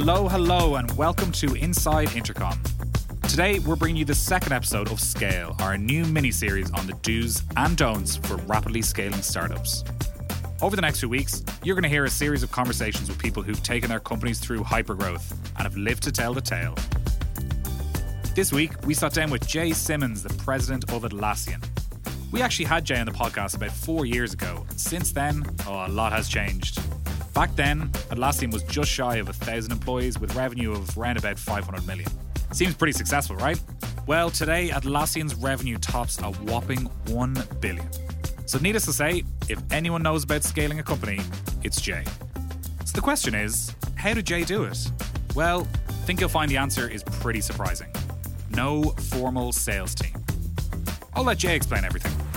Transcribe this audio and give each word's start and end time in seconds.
Hello, 0.00 0.28
hello, 0.28 0.76
and 0.76 0.88
welcome 0.92 1.32
to 1.32 1.56
Inside 1.56 2.14
Intercom. 2.14 2.56
Today, 3.24 3.58
we're 3.58 3.74
bringing 3.74 3.96
you 3.96 4.04
the 4.04 4.14
second 4.14 4.52
episode 4.52 4.92
of 4.92 5.00
Scale, 5.00 5.56
our 5.58 5.76
new 5.76 6.04
mini 6.04 6.30
series 6.30 6.70
on 6.70 6.86
the 6.86 6.92
do's 7.02 7.42
and 7.56 7.76
don'ts 7.76 8.14
for 8.14 8.36
rapidly 8.36 8.80
scaling 8.80 9.20
startups. 9.22 9.82
Over 10.62 10.76
the 10.76 10.82
next 10.82 11.00
few 11.00 11.08
weeks, 11.08 11.42
you're 11.64 11.74
going 11.74 11.82
to 11.82 11.88
hear 11.88 12.04
a 12.04 12.10
series 12.10 12.44
of 12.44 12.52
conversations 12.52 13.08
with 13.08 13.18
people 13.18 13.42
who've 13.42 13.60
taken 13.64 13.90
their 13.90 13.98
companies 13.98 14.38
through 14.38 14.60
hypergrowth 14.60 15.32
and 15.32 15.64
have 15.64 15.76
lived 15.76 16.04
to 16.04 16.12
tell 16.12 16.32
the 16.32 16.40
tale. 16.40 16.76
This 18.36 18.52
week, 18.52 18.70
we 18.86 18.94
sat 18.94 19.14
down 19.14 19.30
with 19.30 19.48
Jay 19.48 19.72
Simons, 19.72 20.22
the 20.22 20.32
president 20.44 20.92
of 20.92 21.02
Atlassian. 21.02 21.66
We 22.30 22.40
actually 22.40 22.66
had 22.66 22.84
Jay 22.84 23.00
on 23.00 23.06
the 23.06 23.12
podcast 23.12 23.56
about 23.56 23.72
four 23.72 24.06
years 24.06 24.32
ago. 24.32 24.64
Since 24.76 25.10
then, 25.10 25.42
oh, 25.66 25.86
a 25.86 25.88
lot 25.88 26.12
has 26.12 26.28
changed. 26.28 26.78
Back 27.38 27.54
then, 27.54 27.88
Atlassian 28.10 28.52
was 28.52 28.64
just 28.64 28.90
shy 28.90 29.18
of 29.18 29.28
a 29.28 29.32
thousand 29.32 29.70
employees 29.70 30.18
with 30.18 30.34
revenue 30.34 30.72
of 30.72 30.98
around 30.98 31.18
about 31.18 31.38
500 31.38 31.86
million. 31.86 32.10
Seems 32.50 32.74
pretty 32.74 32.94
successful, 32.94 33.36
right? 33.36 33.62
Well, 34.08 34.28
today, 34.28 34.70
Atlassian's 34.70 35.36
revenue 35.36 35.78
tops 35.78 36.18
a 36.18 36.32
whopping 36.32 36.86
1 37.06 37.36
billion. 37.60 37.88
So, 38.46 38.58
needless 38.58 38.86
to 38.86 38.92
say, 38.92 39.22
if 39.48 39.62
anyone 39.70 40.02
knows 40.02 40.24
about 40.24 40.42
scaling 40.42 40.80
a 40.80 40.82
company, 40.82 41.20
it's 41.62 41.80
Jay. 41.80 42.02
So, 42.84 42.96
the 42.96 43.00
question 43.00 43.36
is 43.36 43.72
how 43.94 44.14
did 44.14 44.26
Jay 44.26 44.42
do 44.42 44.64
it? 44.64 44.90
Well, 45.36 45.68
I 45.88 45.92
think 46.06 46.18
you'll 46.18 46.30
find 46.30 46.50
the 46.50 46.56
answer 46.56 46.88
is 46.90 47.04
pretty 47.04 47.40
surprising 47.40 47.92
no 48.50 48.82
formal 49.12 49.52
sales 49.52 49.94
team. 49.94 50.16
I'll 51.14 51.22
let 51.22 51.38
Jay 51.38 51.54
explain 51.54 51.84
everything. 51.84 52.27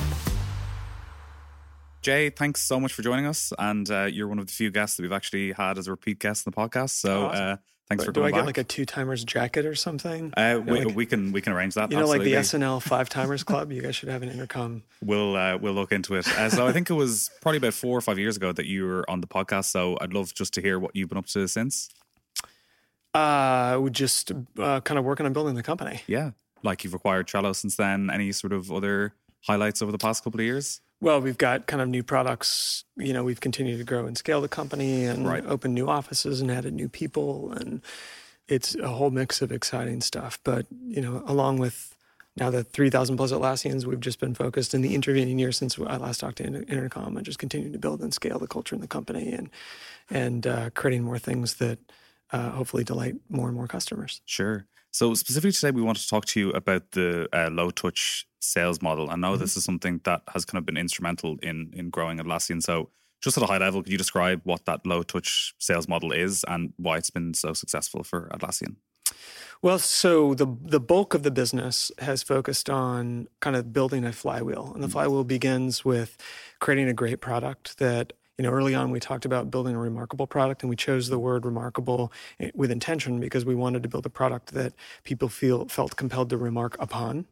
Jay, 2.02 2.30
thanks 2.32 2.64
so 2.64 2.80
much 2.80 2.94
for 2.94 3.02
joining 3.04 3.28
us. 3.28 3.54
And 3.60 3.90
uh, 3.92 4.06
you're 4.06 4.28
one 4.28 4.40
of 4.40 4.48
the 4.48 4.52
few 4.54 4.72
guests 4.72 4.98
that 4.98 5.04
we've 5.04 5.12
actually 5.12 5.52
had 5.52 5.78
as 5.78 5.88
a 5.88 5.92
repeat 5.92 6.20
guest 6.20 6.46
in 6.48 6.52
the 6.52 6.56
podcast. 6.58 6.92
So 6.92 7.26
Awesome. 7.28 7.44
uh, 7.44 7.56
thanks 7.90 8.04
for 8.06 8.12
Do 8.12 8.22
coming 8.22 8.34
I 8.34 8.38
get 8.38 8.40
back. 8.42 8.46
like 8.48 8.58
a 8.58 8.64
two 8.64 8.86
timers 8.86 9.24
jacket 9.24 9.68
or 9.68 9.76
something? 9.76 10.34
uh, 10.36 10.60
we, 10.66 10.84
like- 10.86 10.96
we 10.96 11.06
can 11.06 11.32
we 11.32 11.42
can 11.42 11.54
arrange 11.54 11.76
that. 11.76 11.92
you 11.92 11.98
know, 12.00 12.08
like 12.08 12.24
the. 12.24 12.34
SNL 12.34 12.82
Five 12.92 13.08
Timers 13.10 13.44
Club. 13.44 13.72
You 13.72 13.84
guys 13.84 13.96
should 13.96 14.10
have 14.10 14.24
an 14.24 14.30
intercom. 14.30 14.82
We'll 15.04 15.36
uh, 15.36 15.58
we'll 15.58 15.74
look 15.74 15.92
into 15.92 16.16
it. 16.16 16.28
Uh, 16.28 16.50
so 16.50 16.66
I 16.66 16.72
think 16.72 16.90
it 16.90 16.94
was 16.96 17.30
probably 17.42 17.58
about 17.58 17.74
four 17.76 17.96
or 17.98 18.02
five 18.02 18.18
years 18.18 18.36
ago 18.36 18.52
that 18.52 18.66
you 18.66 18.86
were 18.86 19.08
on 19.08 19.22
the 19.22 19.28
podcast. 19.28 19.66
So 19.66 19.98
I'd 20.02 20.14
love 20.14 20.34
just 20.34 20.56
to 20.56 20.62
hear 20.62 20.80
what 20.80 20.96
you've 20.96 21.10
been 21.10 21.20
up 21.20 21.28
to 21.28 21.48
since. 21.48 21.88
Uh, 23.14 23.78
we 23.80 23.92
just 23.92 24.32
uh, 24.58 24.80
kind 24.82 24.98
of 24.98 25.04
working 25.06 25.26
on 25.28 25.34
building 25.34 25.54
the 25.54 25.62
company. 25.64 26.02
Yeah, 26.08 26.32
like 26.64 26.84
you've 26.84 26.94
acquired 26.96 27.28
Trello 27.28 27.56
since 27.56 27.76
then. 27.76 28.10
Any 28.10 28.32
sort 28.32 28.54
of 28.54 28.72
other 28.72 29.14
highlights 29.42 29.82
over 29.84 29.92
the 29.92 29.98
past 30.00 30.24
couple 30.24 30.40
of 30.40 30.46
years? 30.46 30.82
Well, 31.02 31.20
we've 31.20 31.38
got 31.38 31.66
kind 31.66 31.82
of 31.82 31.90
new 31.90 32.04
products. 32.04 32.86
You 32.96 33.12
know, 33.12 33.24
we've 33.24 33.40
continued 33.40 33.80
to 33.80 33.84
grow 33.84 34.06
and 34.06 34.16
scale 34.16 34.40
the 34.40 34.48
company 34.48 35.06
and 35.06 35.28
Right. 35.28 35.44
opened 35.46 35.74
new 35.74 35.90
offices 35.90 36.42
and 36.42 36.52
added 36.52 36.74
new 36.76 36.88
people. 36.88 37.52
And 37.52 37.82
it's 38.48 38.76
a 38.76 38.90
whole 38.90 39.10
mix 39.10 39.42
of 39.42 39.52
exciting 39.52 40.02
stuff. 40.02 40.40
But, 40.44 40.68
you 40.70 41.02
know, 41.02 41.24
along 41.26 41.58
with 41.58 41.96
now 42.38 42.52
the 42.52 42.64
3,000 42.64 43.18
plus 43.18 43.32
Atlassians, 43.32 43.86
we've 43.86 44.00
just 44.00 44.20
been 44.20 44.36
focused 44.36 44.76
in 44.76 44.82
the 44.82 44.94
intervening 44.94 45.40
years 45.40 45.58
since 45.58 45.80
I 45.80 45.98
last 45.98 46.20
talked 46.20 46.38
to 46.38 46.46
Inter- 46.46 46.66
Intercom 46.68 47.18
and 47.18 47.26
just 47.26 47.40
continuing 47.40 47.74
to 47.74 47.80
build 47.80 48.02
and 48.02 48.14
scale 48.14 48.38
the 48.38 48.48
culture 48.48 48.76
in 48.76 48.82
the 48.82 48.88
company 48.88 49.32
and, 49.32 49.50
and 50.10 50.46
uh, 50.46 50.70
creating 50.76 51.04
more 51.04 51.18
things 51.20 51.56
that 51.56 51.80
uh, 52.32 52.52
hopefully 52.52 52.84
delight 52.84 53.16
more 53.28 53.48
and 53.48 53.56
more 53.58 53.68
customers. 53.68 54.22
Sure. 54.26 54.68
So 54.92 55.16
specifically 55.16 55.52
today, 55.52 55.72
we 55.72 55.82
want 55.82 55.98
to 55.98 56.08
talk 56.08 56.26
to 56.26 56.40
you 56.40 56.52
about 56.52 56.92
the 56.92 57.28
uh, 57.34 57.50
low 57.50 57.72
touch 57.72 58.28
sales 58.42 58.82
model. 58.82 59.10
I 59.10 59.16
know 59.16 59.38
this 59.38 59.52
mm-hmm. 59.52 59.60
is 59.60 59.64
something 59.64 60.02
that 60.04 60.24
has 60.34 60.46
kind 60.46 60.58
of 60.58 60.66
been 60.66 60.78
instrumental 60.78 61.38
in 61.42 61.72
in 61.74 61.90
growing 61.90 62.20
Atlassian. 62.20 62.62
So 62.62 62.90
just 63.22 63.38
at 63.38 63.44
a 63.44 63.48
high 63.48 63.60
level, 63.60 63.84
could 63.84 63.92
you 63.92 63.98
describe 63.98 64.42
what 64.44 64.66
that 64.66 64.86
low 64.86 65.04
touch 65.04 65.54
sales 65.60 65.88
model 65.88 66.12
is 66.12 66.44
and 66.48 66.74
why 66.78 66.98
it's 66.98 67.12
been 67.12 67.34
so 67.34 67.54
successful 67.54 68.04
for 68.04 68.30
Atlassian? 68.34 68.76
Well, 69.62 69.78
so 69.78 70.34
the 70.34 70.48
the 70.62 70.80
bulk 70.80 71.14
of 71.14 71.22
the 71.22 71.32
business 71.32 71.92
has 72.00 72.24
focused 72.24 72.70
on 72.70 73.28
kind 73.42 73.56
of 73.56 73.72
building 73.72 74.04
a 74.06 74.12
flywheel, 74.12 74.72
and 74.74 74.84
the 74.84 74.88
mm. 74.88 74.92
flywheel 74.92 75.24
begins 75.24 75.86
with 75.86 76.18
creating 76.60 76.88
a 76.88 76.94
great 76.94 77.22
product 77.22 77.78
that 77.78 78.14
you 78.38 78.44
know 78.44 78.50
early 78.52 78.74
on 78.74 78.92
we 78.92 79.00
talked 79.00 79.26
about 79.26 79.52
building 79.52 79.76
a 79.76 79.80
remarkable 79.80 80.28
product 80.28 80.64
and 80.64 80.70
we 80.70 80.76
chose 80.76 81.10
the 81.10 81.20
word 81.20 81.46
remarkable 81.46 82.12
eh, 82.40 82.52
with 82.54 82.72
intention 82.72 83.20
because 83.20 83.46
we 83.46 83.56
wanted 83.56 83.84
to 83.84 83.90
build 83.90 84.06
a 84.06 84.10
product 84.10 84.54
that 84.54 84.74
people 85.04 85.30
feel 85.30 85.68
felt 85.68 85.96
compelled 85.96 86.30
to 86.30 86.38
remark 86.38 86.76
upon 86.80 87.26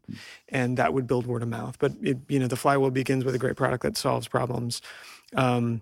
and 0.49 0.77
that 0.77 0.93
would 0.93 1.07
build 1.07 1.25
word 1.25 1.41
of 1.41 1.49
mouth. 1.49 1.77
But 1.79 1.93
it, 2.01 2.17
you 2.27 2.39
know 2.39 2.47
the 2.47 2.55
flywheel 2.55 2.91
begins 2.91 3.25
with 3.25 3.35
a 3.35 3.39
great 3.39 3.55
product 3.55 3.83
that 3.83 3.97
solves 3.97 4.27
problems 4.27 4.81
um, 5.35 5.81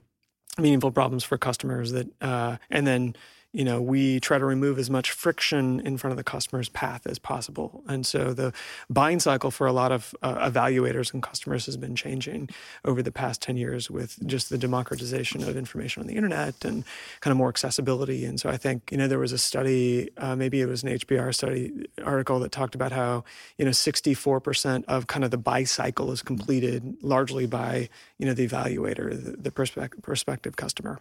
meaningful 0.58 0.92
problems 0.92 1.24
for 1.24 1.38
customers 1.38 1.92
that 1.92 2.08
uh, 2.22 2.58
and 2.70 2.86
then 2.86 3.16
you 3.58 3.64
know 3.64 3.82
we 3.82 4.20
try 4.20 4.38
to 4.38 4.46
remove 4.46 4.78
as 4.78 4.90
much 4.90 5.12
friction 5.12 5.80
in 5.80 5.98
front 5.98 6.12
of 6.12 6.18
the 6.18 6.24
customer's 6.24 6.70
path 6.70 7.08
as 7.08 7.18
possible. 7.18 7.84
And 7.88 8.06
so 8.06 8.34
the 8.34 8.54
buying 8.90 9.20
cycle 9.20 9.50
for 9.52 9.66
a 9.66 9.74
lot 9.74 9.92
of 9.92 10.14
uh, 10.22 10.50
evaluators 10.50 11.14
and 11.14 11.24
customers 11.24 11.66
has 11.66 11.78
been 11.78 11.96
changing 11.96 12.50
over 12.86 13.02
the 13.02 13.12
past 13.12 13.42
10 13.42 13.58
years 13.58 13.90
with 13.90 14.20
just 14.28 14.50
the 14.50 14.58
democratization 14.58 15.42
of 15.44 15.58
information 15.58 16.02
on 16.02 16.08
the 16.08 16.16
internet 16.16 16.64
and 16.64 16.84
kind 17.22 17.32
of 17.32 17.38
more 17.38 17.50
accessibility. 17.50 18.26
And 18.26 18.40
so 18.40 18.50
i 18.50 18.58
think 18.58 18.92
you 18.92 18.98
know 18.98 19.08
there 19.08 19.20
was 19.20 19.32
a 19.32 19.38
study 19.38 20.10
uh, 20.18 20.36
maybe 20.36 20.62
it 20.62 20.68
was 20.68 20.84
an 20.84 20.90
hbr 20.90 21.34
study 21.34 21.88
article 22.04 22.40
that 22.40 22.52
talked 22.52 22.76
about 22.76 22.92
how 22.92 23.24
you 23.58 23.66
know 23.66 23.72
64% 23.72 24.84
of 24.88 25.08
kind 25.08 25.24
of 25.24 25.32
the 25.32 25.38
buy 25.38 25.64
cycle 25.64 26.12
is 26.12 26.22
completed 26.22 26.98
largely 27.02 27.46
by 27.48 27.90
you 28.18 28.26
know 28.26 28.34
the 28.34 28.48
evaluator 28.48 29.12
the, 29.12 29.32
the 29.38 29.52
prospect, 29.52 30.02
prospective 30.02 30.56
customer 30.56 31.00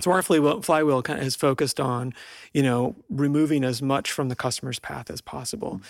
so 0.00 0.10
our 0.10 0.22
flywheel, 0.22 0.60
flywheel 0.60 1.02
kind 1.02 1.18
of 1.18 1.26
is 1.26 1.36
focused 1.36 1.80
on, 1.80 2.12
you 2.52 2.62
know, 2.62 2.94
removing 3.08 3.64
as 3.64 3.80
much 3.80 4.12
from 4.12 4.28
the 4.28 4.36
customer's 4.36 4.78
path 4.78 5.10
as 5.10 5.22
possible. 5.22 5.80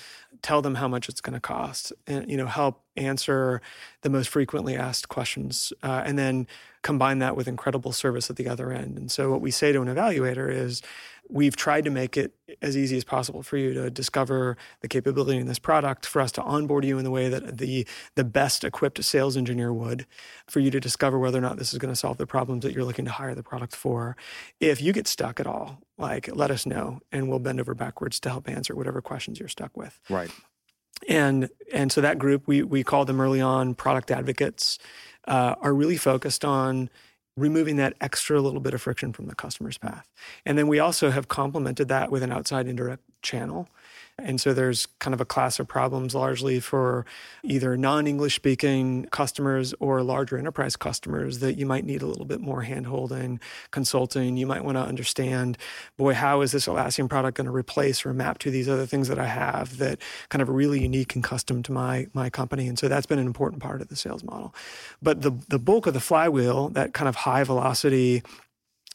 Tell 0.42 0.62
them 0.62 0.76
how 0.76 0.86
much 0.86 1.08
it's 1.08 1.20
going 1.20 1.34
to 1.34 1.40
cost, 1.40 1.92
and 2.06 2.30
you 2.30 2.36
know, 2.36 2.46
help 2.46 2.82
answer 2.96 3.60
the 4.02 4.10
most 4.10 4.28
frequently 4.28 4.76
asked 4.76 5.08
questions, 5.08 5.72
uh, 5.82 6.02
and 6.04 6.18
then 6.18 6.46
combine 6.82 7.18
that 7.18 7.36
with 7.36 7.48
incredible 7.48 7.90
service 7.90 8.30
at 8.30 8.36
the 8.36 8.48
other 8.48 8.70
end. 8.70 8.96
And 8.96 9.10
so, 9.10 9.30
what 9.30 9.40
we 9.40 9.50
say 9.50 9.72
to 9.72 9.82
an 9.82 9.88
evaluator 9.88 10.52
is, 10.52 10.82
we've 11.28 11.56
tried 11.56 11.84
to 11.84 11.90
make 11.90 12.16
it 12.16 12.34
as 12.62 12.76
easy 12.76 12.96
as 12.96 13.04
possible 13.04 13.42
for 13.42 13.56
you 13.56 13.74
to 13.74 13.90
discover 13.90 14.56
the 14.80 14.88
capability 14.88 15.38
in 15.38 15.46
this 15.46 15.58
product, 15.58 16.06
for 16.06 16.20
us 16.20 16.32
to 16.32 16.42
onboard 16.42 16.84
you 16.84 16.98
in 16.98 17.04
the 17.04 17.10
way 17.10 17.28
that 17.28 17.58
the 17.58 17.86
the 18.14 18.24
best 18.24 18.64
equipped 18.64 19.02
sales 19.04 19.36
engineer 19.36 19.72
would, 19.72 20.06
for 20.46 20.60
you 20.60 20.70
to 20.70 20.80
discover 20.80 21.18
whether 21.18 21.38
or 21.38 21.42
not 21.42 21.56
this 21.58 21.72
is 21.72 21.78
going 21.78 21.92
to 21.92 21.96
solve 21.96 22.16
the 22.16 22.26
problems 22.26 22.62
that 22.62 22.72
you're 22.72 22.84
looking 22.84 23.04
to 23.04 23.10
hire 23.10 23.34
the 23.34 23.42
product 23.42 23.74
for. 23.74 24.16
If 24.60 24.80
you 24.80 24.92
get 24.92 25.06
stuck 25.08 25.40
at 25.40 25.46
all, 25.46 25.80
like 25.98 26.34
let 26.34 26.50
us 26.50 26.66
know, 26.66 27.00
and 27.12 27.28
we'll 27.28 27.38
bend 27.38 27.60
over 27.60 27.74
backwards 27.74 28.20
to 28.20 28.30
help 28.30 28.48
answer 28.48 28.74
whatever 28.74 29.00
questions 29.02 29.38
you're 29.40 29.48
stuck 29.48 29.76
with 29.76 30.00
Right. 30.08 30.30
and 31.08 31.48
and 31.72 31.92
so 31.92 32.00
that 32.00 32.18
group 32.18 32.46
we 32.46 32.62
we 32.62 32.82
called 32.84 33.06
them 33.06 33.20
early 33.20 33.40
on 33.40 33.74
product 33.74 34.10
advocates 34.10 34.78
uh, 35.26 35.56
are 35.60 35.74
really 35.74 35.96
focused 35.96 36.44
on 36.44 36.88
removing 37.36 37.76
that 37.76 37.94
extra 38.00 38.40
little 38.40 38.60
bit 38.60 38.74
of 38.74 38.82
friction 38.82 39.12
from 39.12 39.26
the 39.26 39.34
customer's 39.34 39.78
path. 39.78 40.08
And 40.44 40.56
then 40.56 40.68
we 40.68 40.78
also 40.78 41.10
have 41.10 41.28
complemented 41.28 41.88
that 41.88 42.10
with 42.10 42.22
an 42.22 42.32
outside 42.32 42.66
indirect 42.66 43.02
channel 43.22 43.68
and 44.18 44.40
so 44.40 44.54
there's 44.54 44.86
kind 44.98 45.12
of 45.12 45.20
a 45.20 45.26
class 45.26 45.60
of 45.60 45.68
problems 45.68 46.14
largely 46.14 46.58
for 46.58 47.04
either 47.42 47.76
non-english 47.76 48.34
speaking 48.34 49.04
customers 49.10 49.74
or 49.78 50.02
larger 50.02 50.38
enterprise 50.38 50.74
customers 50.74 51.40
that 51.40 51.58
you 51.58 51.66
might 51.66 51.84
need 51.84 52.00
a 52.00 52.06
little 52.06 52.24
bit 52.24 52.40
more 52.40 52.62
hand-holding 52.62 53.38
consulting. 53.72 54.38
You 54.38 54.46
might 54.46 54.64
want 54.64 54.78
to 54.78 54.82
understand 54.82 55.58
boy 55.98 56.14
how 56.14 56.40
is 56.40 56.52
this 56.52 56.66
Atlassian 56.66 57.10
product 57.10 57.36
going 57.36 57.44
to 57.44 57.52
replace 57.52 58.06
or 58.06 58.14
map 58.14 58.38
to 58.38 58.50
these 58.50 58.70
other 58.70 58.86
things 58.86 59.08
that 59.08 59.18
i 59.18 59.26
have 59.26 59.76
that 59.76 60.00
kind 60.30 60.40
of 60.40 60.48
really 60.48 60.80
unique 60.80 61.14
and 61.14 61.22
custom 61.22 61.62
to 61.64 61.72
my 61.72 62.06
my 62.14 62.30
company? 62.30 62.68
And 62.68 62.78
so 62.78 62.88
that's 62.88 63.06
been 63.06 63.18
an 63.18 63.26
important 63.26 63.60
part 63.60 63.82
of 63.82 63.88
the 63.88 63.96
sales 63.96 64.24
model. 64.24 64.54
But 65.02 65.20
the 65.20 65.32
the 65.48 65.58
bulk 65.58 65.86
of 65.86 65.92
the 65.92 66.00
flywheel 66.00 66.70
that 66.70 66.94
kind 66.94 67.08
of 67.08 67.16
high 67.16 67.44
velocity 67.44 68.22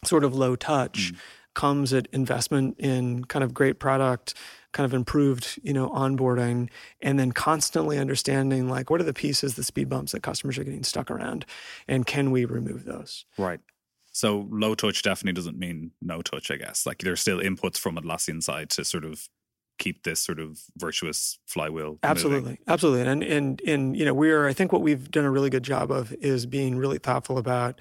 sort 0.04 0.24
of 0.24 0.34
low 0.34 0.56
touch 0.56 1.14
mm. 1.14 1.18
comes 1.54 1.94
at 1.94 2.08
investment 2.12 2.80
in 2.80 3.26
kind 3.26 3.44
of 3.44 3.54
great 3.54 3.78
product 3.78 4.34
kind 4.72 4.86
of 4.86 4.94
improved 4.94 5.60
you 5.64 5.74
know 5.74 5.90
onboarding 5.90 6.70
and 7.02 7.20
then 7.20 7.32
constantly 7.32 7.98
understanding 7.98 8.70
like 8.70 8.90
what 8.90 9.02
are 9.02 9.06
the 9.06 9.14
pieces 9.14 9.56
the 9.56 9.64
speed 9.64 9.90
bumps 9.90 10.12
that 10.12 10.22
customers 10.22 10.58
are 10.58 10.64
getting 10.64 10.84
stuck 10.84 11.12
around 11.12 11.46
and 11.88 12.06
can 12.06 12.32
we 12.32 12.46
remove 12.46 12.86
those 12.86 13.26
Right. 13.38 13.60
So 14.14 14.48
low 14.52 14.76
touch 14.76 15.02
definitely 15.04 15.34
doesn't 15.34 15.58
mean 15.58 15.92
no 16.02 16.22
touch, 16.22 16.52
I 16.52 16.58
guess. 16.58 16.86
Like 16.86 17.00
there's 17.00 17.22
still 17.22 17.40
inputs 17.40 17.78
from 17.78 17.96
Atlassian 17.96 18.44
side 18.44 18.70
to 18.72 18.84
sort 18.84 19.06
of 19.06 19.30
keep 19.80 20.04
this 20.04 20.20
sort 20.20 20.40
of 20.40 20.62
virtuous 20.78 21.40
flywheel. 21.48 21.92
moving. 21.92 22.00
Absolutely, 22.04 22.60
absolutely, 22.68 23.10
and 23.10 23.24
and 23.24 23.62
and 23.66 23.98
you 23.98 24.06
know 24.06 24.14
we're 24.14 24.48
I 24.48 24.54
think 24.54 24.72
what 24.72 24.82
we've 24.82 25.10
done 25.10 25.26
a 25.26 25.32
really 25.32 25.50
good 25.50 25.64
job 25.64 25.92
of 25.92 26.14
is 26.14 26.46
being 26.46 26.78
really 26.78 26.98
thoughtful 26.98 27.38
about 27.38 27.80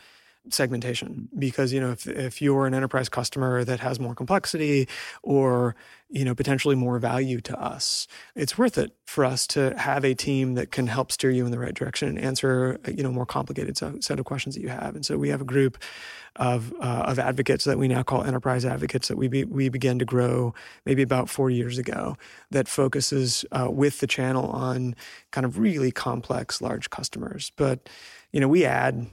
segmentation 0.54 1.28
because 1.38 1.72
you 1.72 1.80
know 1.80 1.90
if 1.90 2.06
if 2.06 2.42
you're 2.42 2.66
an 2.66 2.74
enterprise 2.74 3.08
customer 3.08 3.64
that 3.64 3.80
has 3.80 3.98
more 3.98 4.14
complexity 4.14 4.88
or 5.22 5.74
you 6.08 6.24
know 6.24 6.34
potentially 6.34 6.74
more 6.74 6.98
value 6.98 7.40
to 7.40 7.58
us 7.60 8.06
it's 8.34 8.58
worth 8.58 8.78
it 8.78 8.92
for 9.06 9.24
us 9.24 9.46
to 9.46 9.76
have 9.76 10.04
a 10.04 10.14
team 10.14 10.54
that 10.54 10.70
can 10.70 10.86
help 10.86 11.10
steer 11.10 11.30
you 11.30 11.44
in 11.44 11.50
the 11.50 11.58
right 11.58 11.74
direction 11.74 12.08
and 12.08 12.18
answer 12.18 12.78
you 12.86 13.02
know 13.02 13.10
more 13.10 13.26
complicated 13.26 13.76
set 13.76 14.18
of 14.18 14.24
questions 14.24 14.54
that 14.54 14.60
you 14.60 14.68
have. 14.68 14.94
And 14.94 15.04
so 15.04 15.18
we 15.18 15.28
have 15.28 15.40
a 15.40 15.44
group 15.44 15.78
of 16.36 16.72
uh, 16.80 17.04
of 17.06 17.18
advocates 17.18 17.64
that 17.64 17.78
we 17.78 17.88
now 17.88 18.02
call 18.02 18.22
enterprise 18.22 18.64
advocates 18.64 19.08
that 19.08 19.16
we 19.16 19.28
be, 19.28 19.44
we 19.44 19.68
began 19.68 19.98
to 19.98 20.04
grow 20.04 20.54
maybe 20.86 21.02
about 21.02 21.28
4 21.28 21.50
years 21.50 21.78
ago 21.78 22.16
that 22.50 22.68
focuses 22.68 23.44
uh, 23.52 23.68
with 23.70 24.00
the 24.00 24.06
channel 24.06 24.46
on 24.50 24.94
kind 25.32 25.44
of 25.44 25.58
really 25.58 25.90
complex 25.90 26.60
large 26.60 26.90
customers. 26.90 27.50
But 27.56 27.88
you 28.32 28.40
know 28.40 28.48
we 28.48 28.64
add 28.64 29.06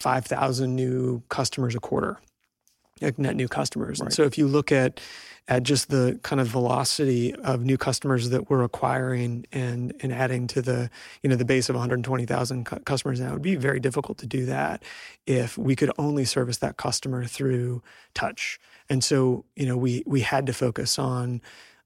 5,000 0.00 0.74
new 0.74 1.22
customers 1.28 1.74
a 1.74 1.80
quarter, 1.80 2.18
like 3.00 3.18
net 3.18 3.36
new 3.36 3.48
customers. 3.48 4.00
Right. 4.00 4.06
And 4.06 4.14
so 4.14 4.24
if 4.24 4.38
you 4.38 4.46
look 4.46 4.72
at 4.72 5.00
at 5.48 5.62
just 5.62 5.90
the 5.90 6.18
kind 6.24 6.40
of 6.40 6.48
velocity 6.48 7.32
of 7.36 7.64
new 7.64 7.78
customers 7.78 8.30
that 8.30 8.50
we're 8.50 8.64
acquiring 8.64 9.46
and 9.52 9.94
and 10.00 10.12
adding 10.12 10.46
to 10.48 10.60
the 10.60 10.90
you 11.22 11.30
know 11.30 11.36
the 11.36 11.44
base 11.44 11.68
of 11.68 11.76
120,000 11.76 12.66
cu- 12.66 12.80
customers 12.80 13.20
now, 13.20 13.30
it 13.30 13.32
would 13.32 13.42
be 13.42 13.54
very 13.54 13.78
difficult 13.78 14.18
to 14.18 14.26
do 14.26 14.44
that 14.46 14.82
if 15.26 15.56
we 15.56 15.76
could 15.76 15.90
only 15.98 16.24
service 16.24 16.58
that 16.58 16.76
customer 16.76 17.24
through 17.24 17.82
touch. 18.14 18.58
And 18.88 19.04
so 19.04 19.44
you 19.54 19.66
know 19.66 19.76
we 19.76 20.02
we 20.06 20.20
had 20.20 20.46
to 20.46 20.52
focus 20.52 20.98
on 20.98 21.40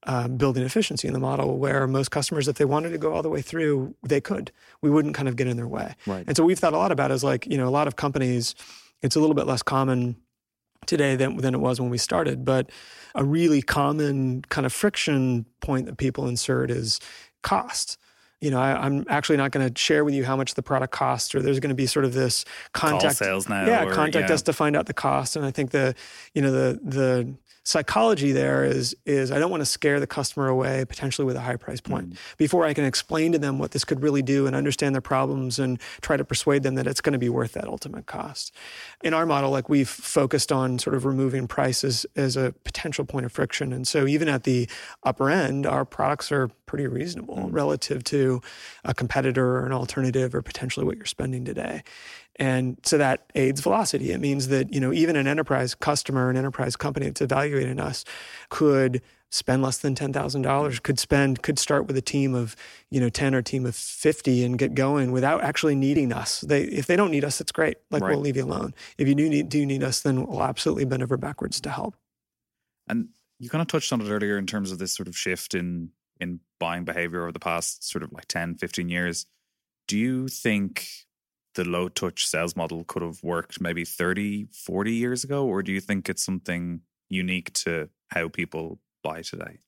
uh, 0.05 0.29
building 0.29 0.62
efficiency 0.62 1.06
in 1.06 1.14
the 1.14 1.20
model 1.20 1.58
where 1.58 1.87
most 1.87 2.11
customers, 2.11 2.49
if 2.49 2.56
they 2.56 2.64
wanted 2.64 2.91
to 2.91 2.99
go 2.99 3.12
all 3.12 3.23
the 3.23 3.29
way 3.29 3.43
through, 3.43 3.94
they 4.02 4.20
could. 4.20 4.50
We 4.81 4.91
wouldn't 4.91 5.14
kind 5.14 5.29
of 5.29 5.37
get 5.37 5.47
in 5.47 5.56
their 5.56 5.69
way. 5.69 5.94
Right. 6.06 6.25
And 6.26 6.37
so 6.37 6.44
we've 6.44 6.58
thought 6.58 6.73
a 6.73 6.79
lot 6.79 6.93
about 6.93 7.11
is 7.11 7.23
like, 7.23 7.47
you 7.47 7.58
know, 7.58 7.69
a 7.69 7.70
lot 7.70 7.87
of 7.87 7.97
companies, 7.97 8.55
it's 9.02 9.17
a 9.17 9.20
little 9.20 9.35
bit 9.35 9.47
less 9.47 9.62
common 9.62 10.17
today 10.87 11.17
than, 11.17 11.37
than 11.37 11.55
it 11.55 11.58
was 11.58 11.81
when 11.81 11.91
we 11.91 11.99
started, 11.99 12.44
but 12.44 12.70
a 13.14 13.25
really 13.25 13.61
common 13.61 14.43
kind 14.49 14.64
of 14.64 14.73
friction 14.73 15.44
point 15.61 15.87
that 15.87 15.99
people 15.99 16.26
insert 16.26 16.70
is 16.70 16.99
cost 17.43 17.99
you 18.41 18.50
know, 18.50 18.58
I, 18.58 18.87
am 18.87 19.05
actually 19.08 19.37
not 19.37 19.50
going 19.50 19.70
to 19.70 19.81
share 19.81 20.02
with 20.02 20.14
you 20.14 20.25
how 20.25 20.35
much 20.35 20.55
the 20.55 20.62
product 20.62 20.93
costs, 20.93 21.35
or 21.35 21.43
there's 21.43 21.61
going 21.61 21.70
to 21.70 21.75
be 21.75 21.87
sort 21.87 22.06
of 22.06 22.14
this 22.14 22.44
contact 22.73 23.02
Call 23.02 23.26
sales 23.26 23.49
now. 23.49 23.67
Yeah, 23.67 23.85
or, 23.85 23.93
contact 23.93 24.31
yeah. 24.31 24.35
us 24.35 24.43
to 24.43 24.52
find 24.52 24.76
out 24.76 24.87
the 24.87 24.94
cost. 24.94 25.37
And 25.37 25.44
I 25.44 25.50
think 25.50 25.70
the, 25.70 25.94
you 26.35 26.41
know, 26.41 26.50
the 26.50 26.81
the 26.82 27.35
psychology 27.70 28.32
there 28.32 28.64
is 28.64 28.96
is 29.06 29.31
I 29.31 29.38
don't 29.38 29.50
want 29.50 29.61
to 29.61 29.64
scare 29.64 30.00
the 30.00 30.06
customer 30.06 30.49
away 30.49 30.84
potentially 30.84 31.25
with 31.25 31.37
a 31.37 31.40
high 31.40 31.55
price 31.55 31.81
point 31.81 32.11
mm. 32.11 32.17
before 32.37 32.64
I 32.64 32.75
can 32.75 32.84
explain 32.84 33.31
to 33.31 33.38
them 33.38 33.61
what 33.61 33.70
this 33.70 33.84
could 33.84 34.02
really 34.02 34.22
do 34.22 34.49
and 34.49 34.56
understand 34.56 34.93
their 34.93 35.00
problems 35.00 35.61
and 35.61 35.81
try 36.00 36.17
to 36.17 36.25
persuade 36.25 36.64
them 36.64 36.75
that 36.75 36.88
it's 36.88 37.00
going 37.00 37.12
to 37.12 37.19
be 37.19 37.28
worth 37.28 37.52
that 37.52 37.69
ultimate 37.69 38.06
cost. 38.06 38.52
In 39.05 39.14
our 39.14 39.25
model, 39.25 39.50
like 39.50 39.69
we've 39.69 39.88
focused 39.88 40.50
on 40.50 40.81
sort 40.81 40.96
of 40.96 41.05
removing 41.05 41.46
prices 41.46 42.05
as 42.17 42.37
a 42.37 42.52
potential 42.64 43.05
point 43.05 43.25
of 43.25 43.31
friction, 43.31 43.73
and 43.73 43.87
so 43.87 44.05
even 44.05 44.28
at 44.28 44.43
the 44.43 44.69
upper 45.05 45.31
end, 45.31 45.64
our 45.64 45.84
products 45.84 46.32
are 46.32 46.49
pretty 46.66 46.88
reasonable 46.88 47.37
mm. 47.37 47.52
relative 47.52 48.02
to 48.05 48.43
a 48.84 48.94
competitor 48.94 49.58
or 49.58 49.66
an 49.66 49.73
alternative 49.73 50.34
or 50.34 50.43
potentially 50.43 50.84
what 50.84 50.96
you're 50.96 51.06
spending 51.06 51.44
today. 51.44 51.84
And 52.40 52.78
so 52.84 52.96
that 52.96 53.31
aids 53.34 53.61
velocity. 53.61 54.12
It 54.12 54.19
means 54.19 54.49
that, 54.49 54.73
you 54.73 54.81
know, 54.81 54.94
even 54.94 55.14
an 55.14 55.26
enterprise 55.26 55.75
customer, 55.75 56.31
an 56.31 56.38
enterprise 56.38 56.75
company 56.75 57.05
that's 57.05 57.20
evaluating 57.20 57.60
us 57.69 58.05
could 58.49 59.03
spend 59.31 59.62
less 59.62 59.79
than 59.79 59.95
$10,000, 59.95 60.83
could 60.83 60.99
spend, 60.99 61.43
could 61.43 61.59
start 61.59 61.87
with 61.87 61.97
a 61.97 62.03
team 62.03 62.35
of, 62.35 62.57
you 62.91 63.01
know, 63.01 63.09
10 63.09 63.35
or 63.35 63.39
a 63.39 63.43
team 63.43 63.65
of 63.65 63.77
50 63.77 64.45
and 64.45 64.59
get 64.59 64.75
going 64.75 65.12
without 65.12 65.43
actually 65.43 65.77
needing 65.77 66.12
us. 66.12 66.41
They, 66.41 66.65
if 66.65 66.87
they 66.87 66.97
don't 66.97 67.12
need 67.12 67.25
us, 67.25 67.41
it's 67.41 67.53
great. 67.53 67.77
Like 67.91 68.03
right. 68.03 68.11
we'll 68.11 68.21
leave 68.21 68.37
you 68.37 68.45
alone. 68.45 68.75
If 68.99 69.07
you 69.07 69.15
do 69.15 69.29
need, 69.29 69.49
do 69.49 69.65
need 69.65 69.85
us, 69.85 70.01
then 70.01 70.27
we'll 70.27 70.43
absolutely 70.43 70.85
bend 70.85 71.03
over 71.03 71.17
backwards 71.17 71.61
to 71.61 71.71
help. 71.71 71.95
And 72.89 73.09
you 73.39 73.49
kind 73.49 73.62
of 73.62 73.69
touched 73.69 73.93
on 73.93 74.01
it 74.01 74.11
earlier 74.11 74.37
in 74.37 74.47
terms 74.47 74.73
of 74.73 74.79
this 74.79 74.93
sort 74.93 75.07
of 75.07 75.17
shift 75.17 75.55
in, 75.55 75.91
in 76.21 76.41
buying 76.59 76.85
behavior 76.85 77.23
over 77.23 77.33
the 77.33 77.39
past 77.39 77.89
sort 77.89 78.03
of 78.03 78.12
like 78.12 78.27
10, 78.27 78.57
15 78.57 78.89
years. 78.89 79.27
Do 79.87 79.97
you 79.97 80.27
think 80.27 80.89
the 81.55 81.65
low 81.65 81.89
touch 81.89 82.27
sales 82.27 82.57
model 82.57 82.85
could 82.85 83.03
have 83.03 83.23
worked 83.23 83.61
maybe 83.61 83.85
30, 83.85 84.49
40 84.53 84.93
years 84.93 85.23
ago? 85.23 85.47
Or 85.47 85.62
do 85.62 85.73
you 85.73 85.81
think 85.81 86.09
it's 86.09 86.25
something 86.25 86.81
unique 87.11 87.53
to 87.53 87.91
how 88.09 88.29
people 88.29 88.79
buy 89.03 89.23
today? 89.23 89.59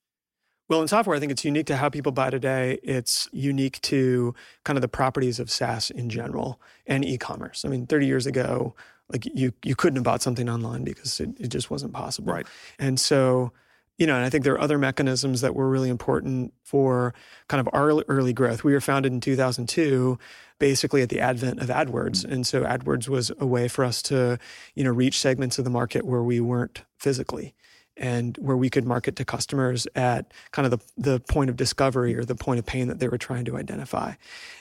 Well, 0.69 0.81
in 0.81 0.89
software, 0.89 1.15
I 1.15 1.21
think 1.21 1.33
it's 1.33 1.45
unique 1.45 1.67
to 1.67 1.77
how 1.77 1.91
people 1.91 2.13
buy 2.13 2.31
today. 2.31 2.79
It's 2.83 3.29
unique 3.33 3.81
to 3.83 4.35
kind 4.65 4.79
of 4.79 4.81
the 4.81 4.89
properties 4.89 5.39
of 5.39 5.51
SaaS 5.51 5.91
in 5.91 6.09
general 6.09 6.61
and 6.87 7.05
e-commerce. 7.05 7.67
I 7.67 7.69
mean, 7.69 7.87
30 7.87 8.07
years 8.07 8.27
ago, 8.27 8.75
like 9.13 9.27
you 9.27 9.53
you 9.63 9.75
couldn't 9.77 9.97
have 9.97 10.05
bought 10.05 10.23
something 10.23 10.49
online 10.49 10.85
because 10.85 11.21
it, 11.21 11.31
it 11.39 11.49
just 11.49 11.71
wasn't 11.71 11.93
possible. 11.93 12.33
Right. 12.33 12.47
And 12.79 12.99
so 12.99 13.53
you 14.03 14.07
know, 14.09 14.17
and 14.17 14.25
I 14.25 14.31
think 14.31 14.43
there 14.43 14.55
are 14.55 14.61
other 14.61 14.79
mechanisms 14.79 15.43
that 15.43 15.55
were 15.55 15.71
really 15.71 15.89
important 15.89 16.53
for 16.65 17.15
kind 17.47 17.61
of 17.61 17.73
our 17.73 18.03
early 18.09 18.33
growth. 18.33 18.65
We 18.65 18.73
were 18.73 18.81
founded 18.81 19.13
in 19.13 19.21
2002, 19.21 20.19
basically 20.59 21.03
at 21.03 21.09
the 21.09 21.21
advent 21.21 21.61
of 21.61 21.69
AdWords, 21.69 22.25
mm-hmm. 22.25 22.33
and 22.33 22.45
so 22.45 22.65
AdWords 22.65 23.07
was 23.07 23.31
a 23.39 23.47
way 23.47 23.69
for 23.69 23.85
us 23.85 24.03
to, 24.03 24.41
you 24.75 24.83
know, 24.83 24.91
reach 24.91 25.21
segments 25.21 25.57
of 25.57 25.65
the 25.65 25.71
market 25.71 26.05
where 26.05 26.25
we 26.25 26.41
weren't 26.41 26.83
physically 26.99 27.55
and 27.97 28.37
where 28.39 28.57
we 28.57 28.71
could 28.71 28.85
market 28.85 29.17
to 29.17 29.25
customers 29.25 29.87
at 29.95 30.33
kind 30.51 30.67
of 30.67 30.79
the, 30.97 31.11
the 31.11 31.21
point 31.21 31.51
of 31.51 31.57
discovery 31.57 32.17
or 32.17 32.25
the 32.25 32.35
point 32.35 32.59
of 32.59 32.67
pain 32.67 32.89
that 32.89 32.99
they 32.99 33.09
were 33.09 33.19
trying 33.19 33.45
to 33.45 33.57
identify. 33.57 34.15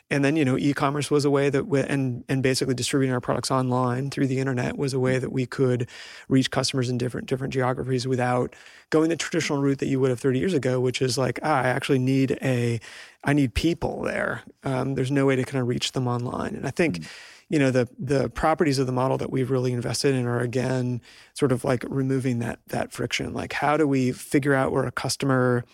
And 0.09 0.25
then, 0.25 0.35
you 0.35 0.43
know, 0.43 0.57
e-commerce 0.57 1.09
was 1.09 1.23
a 1.23 1.29
way 1.29 1.49
that, 1.49 1.67
we, 1.67 1.79
and, 1.79 2.25
and 2.27 2.43
basically 2.43 2.73
distributing 2.73 3.13
our 3.13 3.21
products 3.21 3.49
online 3.49 4.09
through 4.09 4.27
the 4.27 4.39
internet 4.39 4.77
was 4.77 4.93
a 4.93 4.99
way 4.99 5.17
that 5.19 5.31
we 5.31 5.45
could 5.45 5.87
reach 6.27 6.51
customers 6.51 6.89
in 6.89 6.97
different, 6.97 7.27
different 7.27 7.53
geographies 7.53 8.05
without 8.05 8.53
going 8.89 9.09
the 9.09 9.15
traditional 9.15 9.61
route 9.61 9.77
that 9.79 9.87
you 9.87 10.01
would 10.01 10.09
have 10.09 10.19
30 10.19 10.37
years 10.37 10.53
ago, 10.53 10.81
which 10.81 11.01
is 11.01 11.17
like, 11.17 11.39
ah, 11.43 11.61
I 11.61 11.67
actually 11.69 11.99
need 11.99 12.37
a, 12.41 12.81
I 13.23 13.31
need 13.31 13.53
people 13.53 14.01
there. 14.01 14.41
Um, 14.63 14.95
there's 14.95 15.11
no 15.11 15.25
way 15.25 15.37
to 15.37 15.43
kind 15.45 15.61
of 15.61 15.69
reach 15.69 15.93
them 15.93 16.07
online. 16.07 16.55
And 16.55 16.67
I 16.67 16.71
think, 16.71 16.97
mm-hmm 16.97 17.07
you 17.51 17.59
know 17.59 17.69
the 17.69 17.89
the 17.99 18.29
properties 18.29 18.79
of 18.79 18.85
the 18.87 18.93
model 18.93 19.17
that 19.17 19.29
we've 19.29 19.51
really 19.51 19.73
invested 19.73 20.15
in 20.15 20.25
are 20.25 20.39
again 20.39 21.01
sort 21.33 21.51
of 21.51 21.65
like 21.65 21.83
removing 21.89 22.39
that 22.39 22.59
that 22.67 22.93
friction. 22.93 23.33
Like 23.33 23.51
how 23.51 23.75
do 23.75 23.85
we 23.85 24.13
figure 24.13 24.53
out 24.53 24.71
where 24.71 24.85
a 24.85 24.91
customer 24.91 25.65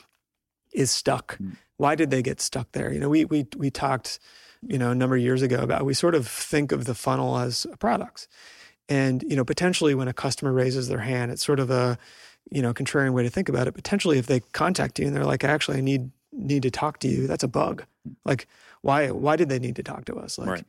is 0.73 0.89
stuck? 0.89 1.37
Mm. 1.37 1.55
why 1.77 1.93
did 1.93 2.09
they 2.09 2.23
get 2.23 2.41
stuck 2.41 2.71
there? 2.71 2.91
You 2.91 2.99
know 2.99 3.09
we 3.09 3.25
we 3.25 3.45
we 3.55 3.69
talked 3.69 4.17
you 4.63 4.79
know 4.79 4.89
a 4.89 4.95
number 4.95 5.17
of 5.17 5.21
years 5.21 5.43
ago 5.43 5.59
about 5.59 5.85
we 5.85 5.93
sort 5.93 6.15
of 6.15 6.27
think 6.27 6.71
of 6.71 6.85
the 6.85 6.95
funnel 6.95 7.37
as 7.37 7.67
products 7.77 8.27
and 8.89 9.21
you 9.21 9.35
know 9.35 9.45
potentially 9.45 9.93
when 9.93 10.07
a 10.07 10.13
customer 10.13 10.51
raises 10.51 10.87
their 10.87 11.01
hand 11.01 11.31
it's 11.31 11.45
sort 11.45 11.59
of 11.59 11.69
a 11.69 11.95
you 12.49 12.63
know 12.63 12.73
contrarian 12.73 13.13
way 13.13 13.21
to 13.21 13.29
think 13.29 13.49
about 13.49 13.67
it. 13.67 13.73
Potentially 13.73 14.17
if 14.17 14.25
they 14.25 14.39
contact 14.39 14.97
you 14.97 15.05
and 15.05 15.15
they're 15.15 15.25
like 15.25 15.43
actually 15.43 15.77
i 15.77 15.81
need 15.81 16.09
need 16.31 16.63
to 16.63 16.71
talk 16.71 16.97
to 16.99 17.07
you 17.07 17.27
that's 17.27 17.43
a 17.43 17.47
bug. 17.47 17.85
Mm. 18.07 18.15
like 18.25 18.47
why 18.81 19.11
why 19.11 19.35
did 19.35 19.49
they 19.49 19.59
need 19.59 19.75
to 19.75 19.83
talk 19.83 20.05
to 20.05 20.15
us? 20.15 20.39
Like 20.39 20.49
right 20.49 20.65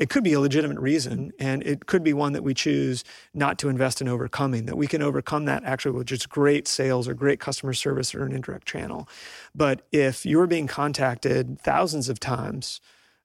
it 0.00 0.08
could 0.08 0.24
be 0.24 0.32
a 0.32 0.40
legitimate 0.40 0.80
reason, 0.80 1.30
and 1.38 1.62
it 1.62 1.86
could 1.86 2.02
be 2.02 2.12
one 2.14 2.32
that 2.32 2.42
we 2.42 2.54
choose 2.54 3.04
not 3.34 3.58
to 3.58 3.68
invest 3.68 4.00
in 4.00 4.08
overcoming, 4.08 4.64
that 4.64 4.76
we 4.76 4.86
can 4.86 5.02
overcome 5.02 5.44
that 5.44 5.62
actually 5.64 5.92
with 5.92 6.06
just 6.06 6.30
great 6.30 6.66
sales 6.66 7.06
or 7.06 7.12
great 7.12 7.38
customer 7.38 7.74
service 7.74 8.14
or 8.14 8.24
an 8.24 8.32
indirect 8.32 8.66
channel. 8.66 9.06
But 9.54 9.86
if 9.92 10.24
you're 10.24 10.46
being 10.46 10.66
contacted 10.66 11.60
thousands 11.60 12.08
of 12.08 12.18
times, 12.18 12.80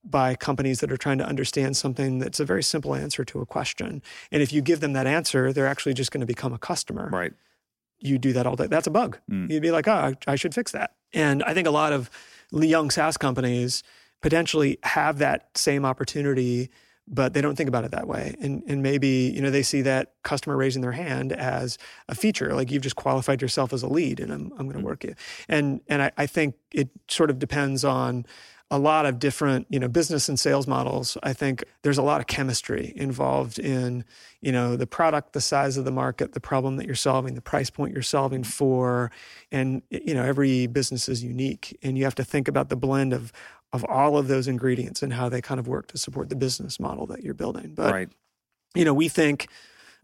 by 0.07 0.35
companies 0.35 0.81
that 0.81 0.91
are 0.91 0.97
trying 0.97 1.17
to 1.17 1.25
understand 1.25 1.75
something 1.75 2.19
that's 2.19 2.39
a 2.39 2.45
very 2.45 2.61
simple 2.61 2.93
answer 2.93 3.25
to 3.25 3.41
a 3.41 3.45
question. 3.45 4.03
And 4.31 4.43
if 4.43 4.53
you 4.53 4.61
give 4.61 4.79
them 4.79 4.93
that 4.93 5.07
answer, 5.07 5.51
they're 5.51 5.65
actually 5.65 5.95
just 5.95 6.11
going 6.11 6.21
to 6.21 6.27
become 6.27 6.53
a 6.53 6.59
customer. 6.59 7.09
Right. 7.11 7.33
You 7.97 8.19
do 8.19 8.31
that 8.33 8.45
all 8.45 8.55
day. 8.55 8.67
That's 8.67 8.85
a 8.85 8.91
bug. 8.91 9.17
Mm. 9.31 9.49
You'd 9.49 9.63
be 9.63 9.71
like, 9.71 9.87
oh, 9.87 10.13
I 10.27 10.35
should 10.35 10.53
fix 10.53 10.73
that. 10.73 10.91
And 11.11 11.41
I 11.41 11.55
think 11.55 11.67
a 11.67 11.71
lot 11.71 11.91
of 11.91 12.11
young 12.51 12.91
SaaS 12.91 13.17
companies 13.17 13.81
potentially 14.25 14.79
have 14.81 15.19
that 15.19 15.55
same 15.55 15.85
opportunity 15.85 16.67
but 17.07 17.35
they 17.35 17.41
don't 17.41 17.55
think 17.55 17.67
about 17.67 17.83
it 17.83 17.91
that 17.91 18.07
way. 18.07 18.35
And 18.41 18.63
and 18.65 18.81
maybe 18.81 19.31
you 19.35 19.39
know 19.39 19.51
they 19.51 19.61
see 19.61 19.83
that 19.83 20.13
customer 20.23 20.57
raising 20.57 20.81
their 20.81 20.93
hand 20.93 21.31
as 21.31 21.77
a 22.09 22.15
feature 22.15 22.55
like 22.55 22.71
you've 22.71 22.81
just 22.81 22.95
qualified 22.95 23.39
yourself 23.39 23.71
as 23.71 23.83
a 23.83 23.87
lead 23.87 24.19
and 24.19 24.33
i'm, 24.33 24.51
I'm 24.53 24.65
going 24.65 24.69
to 24.71 24.77
mm-hmm. 24.77 24.87
work 24.87 25.03
you. 25.03 25.13
And 25.47 25.81
and 25.87 26.01
I, 26.01 26.11
I 26.17 26.25
think 26.25 26.55
it 26.71 26.89
sort 27.07 27.29
of 27.29 27.37
depends 27.37 27.85
on 27.85 28.25
a 28.71 28.79
lot 28.79 29.05
of 29.05 29.19
different 29.19 29.67
you 29.69 29.79
know 29.79 29.87
business 29.87 30.27
and 30.27 30.39
sales 30.39 30.65
models. 30.65 31.17
I 31.21 31.33
think 31.33 31.63
there's 31.83 31.99
a 31.99 32.01
lot 32.01 32.19
of 32.19 32.25
chemistry 32.25 32.93
involved 32.95 33.59
in 33.59 34.03
you 34.41 34.51
know 34.51 34.75
the 34.75 34.87
product 34.87 35.33
the 35.33 35.41
size 35.41 35.77
of 35.77 35.85
the 35.85 35.91
market 35.91 36.33
the 36.33 36.39
problem 36.39 36.77
that 36.77 36.87
you're 36.87 36.95
solving 36.95 37.35
the 37.35 37.41
price 37.41 37.69
point 37.69 37.93
you're 37.93 38.01
solving 38.01 38.43
for. 38.43 39.11
And 39.51 39.83
you 39.91 40.15
know 40.15 40.23
every 40.23 40.65
business 40.65 41.07
is 41.07 41.23
unique 41.23 41.77
and 41.83 41.95
you 41.95 42.05
have 42.05 42.15
to 42.15 42.23
think 42.23 42.47
about 42.47 42.69
the 42.69 42.75
blend 42.75 43.13
of 43.13 43.31
of 43.75 43.85
all 43.85 44.17
of 44.17 44.27
those 44.27 44.47
ingredients 44.47 45.03
and 45.03 45.13
how 45.13 45.29
they 45.29 45.41
kind 45.41 45.59
of 45.59 45.67
work 45.67 45.87
to 45.87 45.97
support 45.97 46.29
the 46.29 46.35
business 46.35 46.79
model 46.79 47.05
that 47.07 47.23
you're 47.23 47.33
building. 47.33 47.73
But 47.75 47.93
right. 47.93 48.09
you 48.73 48.85
know, 48.85 48.93
we 48.93 49.09
think 49.09 49.47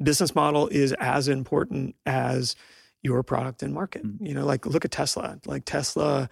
business 0.01 0.35
model 0.35 0.67
is 0.67 0.93
as 0.99 1.27
important 1.27 1.95
as 2.05 2.55
your 3.01 3.23
product 3.23 3.63
and 3.63 3.73
market. 3.73 4.05
Mm-hmm. 4.05 4.25
You 4.25 4.33
know, 4.33 4.45
like 4.45 4.65
look 4.65 4.85
at 4.85 4.91
Tesla. 4.91 5.39
Like 5.45 5.65
Tesla 5.65 6.29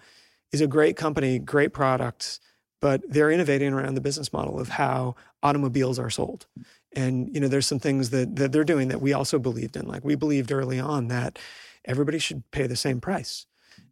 is 0.52 0.60
a 0.60 0.66
great 0.66 0.96
company, 0.96 1.38
great 1.38 1.72
products, 1.72 2.40
but 2.80 3.02
they're 3.08 3.30
innovating 3.30 3.72
around 3.72 3.94
the 3.94 4.00
business 4.00 4.32
model 4.32 4.60
of 4.60 4.68
how 4.68 5.16
automobiles 5.42 5.98
are 5.98 6.10
sold. 6.10 6.46
And 6.92 7.34
you 7.34 7.40
know, 7.40 7.48
there's 7.48 7.66
some 7.66 7.78
things 7.78 8.10
that 8.10 8.36
that 8.36 8.52
they're 8.52 8.64
doing 8.64 8.88
that 8.88 9.00
we 9.00 9.12
also 9.12 9.38
believed 9.38 9.76
in. 9.76 9.86
Like 9.86 10.04
we 10.04 10.14
believed 10.14 10.52
early 10.52 10.78
on 10.78 11.08
that 11.08 11.38
everybody 11.84 12.18
should 12.18 12.48
pay 12.50 12.66
the 12.66 12.76
same 12.76 13.00
price. 13.00 13.46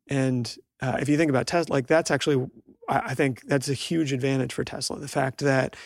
And 0.08 0.56
uh, 0.80 0.98
if 1.00 1.08
you 1.08 1.16
think 1.16 1.30
about 1.30 1.46
Tesla, 1.46 1.72
like 1.72 1.86
that's 1.86 2.10
actually, 2.10 2.48
I, 2.88 3.14
think 3.14 3.46
that's 3.46 3.68
a 3.68 3.74
huge 3.74 4.12
advantage 4.12 4.52
for 4.52 4.64
Tesla. 4.64 4.98
The 4.98 5.08
fact 5.08 5.40
that 5.40 5.76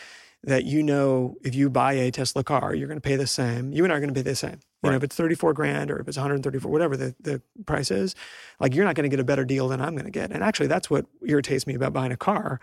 that 0.43 0.65
you 0.65 0.83
know 0.83 1.35
if 1.43 1.55
you 1.55 1.69
buy 1.69 1.93
a 1.93 2.11
Tesla 2.11 2.43
car, 2.43 2.73
you're 2.75 2.87
going 2.87 2.99
to 2.99 3.07
pay 3.07 3.15
the 3.15 3.27
same. 3.27 3.71
You 3.71 3.83
and 3.83 3.93
I 3.93 3.97
are 3.97 3.99
going 3.99 4.13
to 4.13 4.15
pay 4.15 4.29
the 4.29 4.35
same. 4.35 4.59
You 4.83 4.89
know, 4.89 4.97
if 4.97 5.03
it's 5.03 5.15
34 5.15 5.53
grand 5.53 5.89
or 5.89 5.99
if 5.99 6.09
it's 6.09 6.17
134, 6.17 6.69
whatever 6.69 6.97
the, 6.97 7.15
the 7.21 7.41
price 7.65 7.89
is, 7.89 8.15
like 8.59 8.75
you're 8.75 8.83
not 8.83 8.95
going 8.95 9.09
to 9.09 9.09
get 9.09 9.21
a 9.21 9.23
better 9.23 9.45
deal 9.45 9.69
than 9.69 9.79
I'm 9.79 9.93
going 9.93 10.03
to 10.03 10.11
get. 10.11 10.31
And 10.31 10.43
actually, 10.43 10.67
that's 10.67 10.89
what 10.89 11.05
irritates 11.25 11.65
me 11.65 11.73
about 11.73 11.93
buying 11.93 12.11
a 12.11 12.17
car 12.17 12.59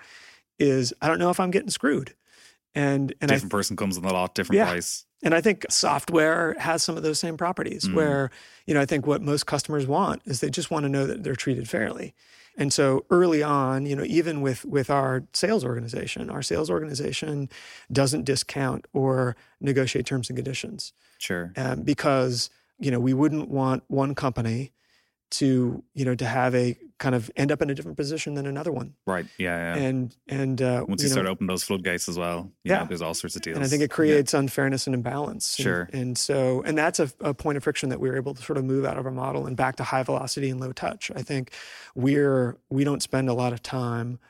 is 0.58 0.92
I 1.00 1.08
don't 1.08 1.18
know 1.18 1.30
if 1.30 1.40
I'm 1.40 1.50
getting 1.50 1.70
screwed. 1.70 2.14
And 2.74 3.14
and 3.22 3.30
different 3.30 3.54
I, 3.54 3.56
person 3.56 3.74
comes 3.76 3.96
in 3.96 4.04
a 4.04 4.12
lot 4.12 4.34
different 4.34 4.58
yeah. 4.58 4.70
price. 4.70 5.06
And 5.22 5.34
I 5.34 5.40
think 5.40 5.64
software 5.70 6.54
has 6.58 6.82
some 6.82 6.96
of 6.96 7.02
those 7.02 7.18
same 7.18 7.36
properties 7.36 7.88
mm. 7.88 7.94
where, 7.94 8.30
you 8.66 8.74
know, 8.74 8.80
I 8.80 8.86
think 8.86 9.06
what 9.06 9.22
most 9.22 9.46
customers 9.46 9.86
want 9.86 10.22
is 10.26 10.40
they 10.40 10.50
just 10.50 10.70
want 10.70 10.84
to 10.84 10.88
know 10.88 11.06
that 11.06 11.24
they're 11.24 11.34
treated 11.34 11.68
fairly. 11.68 12.14
And 12.60 12.74
so 12.74 13.06
early 13.08 13.42
on, 13.42 13.86
you 13.86 13.96
know, 13.96 14.04
even 14.04 14.42
with 14.42 14.66
with 14.66 14.90
our 14.90 15.24
sales 15.32 15.64
organization, 15.64 16.28
our 16.28 16.42
sales 16.42 16.70
organization 16.70 17.48
doesn't 17.90 18.24
discount 18.24 18.86
or 18.92 19.34
negotiate 19.62 20.04
terms 20.04 20.28
and 20.28 20.36
conditions. 20.36 20.92
Sure. 21.18 21.52
Um, 21.56 21.82
because 21.82 22.50
you 22.78 22.90
know 22.90 23.00
we 23.00 23.14
wouldn't 23.14 23.48
want 23.48 23.82
one 23.88 24.14
company 24.14 24.72
to 25.30 25.82
you 25.94 26.04
know 26.04 26.14
to 26.14 26.26
have 26.26 26.54
a 26.54 26.76
kind 27.00 27.14
of 27.14 27.30
end 27.34 27.50
up 27.50 27.62
in 27.62 27.70
a 27.70 27.74
different 27.74 27.96
position 27.96 28.34
than 28.34 28.46
another 28.46 28.70
one. 28.70 28.94
Right. 29.06 29.26
Yeah. 29.38 29.74
yeah. 29.74 29.82
And 29.82 30.14
and 30.28 30.62
uh, 30.62 30.84
once 30.86 31.02
you, 31.02 31.08
know, 31.08 31.14
start 31.14 31.26
opening 31.26 31.48
those 31.48 31.64
floodgates 31.64 32.08
as 32.08 32.16
well, 32.16 32.52
yeah, 32.62 32.80
know, 32.80 32.86
there's 32.86 33.02
all 33.02 33.14
sorts 33.14 33.34
of 33.34 33.42
deals. 33.42 33.56
And 33.56 33.64
I 33.64 33.68
think 33.68 33.82
it 33.82 33.90
creates 33.90 34.32
yeah. 34.32 34.40
unfairness 34.40 34.86
and 34.86 34.94
imbalance. 34.94 35.56
Sure. 35.56 35.88
And, 35.92 36.02
and 36.02 36.18
so 36.18 36.62
and 36.62 36.78
that's 36.78 37.00
a, 37.00 37.10
a, 37.20 37.34
point 37.34 37.56
of 37.56 37.64
friction 37.64 37.88
that 37.88 37.98
we 37.98 38.10
were 38.10 38.16
able 38.16 38.34
to 38.34 38.42
sort 38.42 38.58
of 38.58 38.64
move 38.64 38.84
out 38.84 38.98
of 38.98 39.06
our 39.06 39.12
model 39.12 39.46
and 39.46 39.56
back 39.56 39.76
to 39.76 39.82
high 39.82 40.02
velocity 40.02 40.50
and 40.50 40.60
low 40.60 40.72
touch. 40.72 41.10
I 41.16 41.22
think 41.22 41.52
we're 41.94 42.58
we 42.68 42.84
don't 42.84 43.02
spend 43.02 43.28
a 43.28 43.34
lot 43.34 43.52
of 43.52 43.62
time 43.62 44.20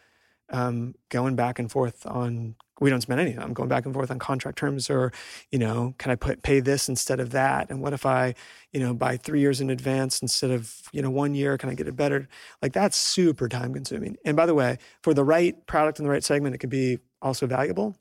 um, 0.50 0.94
going 1.08 1.36
back 1.36 1.58
and 1.58 1.70
forth 1.70 2.06
on 2.06 2.56
we 2.80 2.88
don't 2.88 3.02
spend 3.02 3.20
any 3.20 3.34
time 3.34 3.52
going 3.52 3.68
back 3.68 3.84
and 3.84 3.92
forth 3.92 4.10
on 4.10 4.18
contract 4.18 4.56
terms 4.56 4.88
or 4.88 5.12
you 5.50 5.58
know 5.58 5.94
can 5.98 6.10
i 6.10 6.14
put 6.14 6.42
pay 6.42 6.60
this 6.60 6.88
instead 6.88 7.20
of 7.20 7.30
that? 7.30 7.70
And 7.70 7.80
what 7.80 7.92
if 7.92 8.06
i 8.06 8.34
you 8.72 8.80
know 8.80 8.94
buy 8.94 9.16
three 9.16 9.40
years 9.40 9.60
in 9.60 9.70
advance 9.70 10.22
instead 10.22 10.50
of 10.50 10.82
you 10.92 11.02
know 11.02 11.10
one 11.10 11.34
year? 11.34 11.58
Can 11.58 11.68
i 11.68 11.74
get 11.74 11.88
it 11.88 11.96
better? 11.96 12.28
Like 12.62 12.72
that's 12.72 12.96
super 12.96 13.48
time 13.48 13.74
consuming. 13.74 14.16
And 14.24 14.36
by 14.36 14.46
the 14.46 14.54
way 14.54 14.78
for 15.02 15.14
the 15.14 15.24
right 15.24 15.66
product 15.66 15.98
in 15.98 16.04
the 16.04 16.10
right 16.10 16.24
segment 16.24 16.54
it 16.54 16.58
can 16.58 16.70
be 16.70 16.98
also 17.22 17.46
valuable 17.46 17.96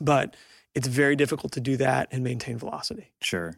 but 0.00 0.36
it's 0.74 0.86
very 0.86 1.16
difficult 1.16 1.52
to 1.52 1.60
do 1.60 1.76
that 1.76 2.08
and 2.12 2.22
maintain 2.22 2.58
velocity. 2.58 3.12
Sure. 3.20 3.54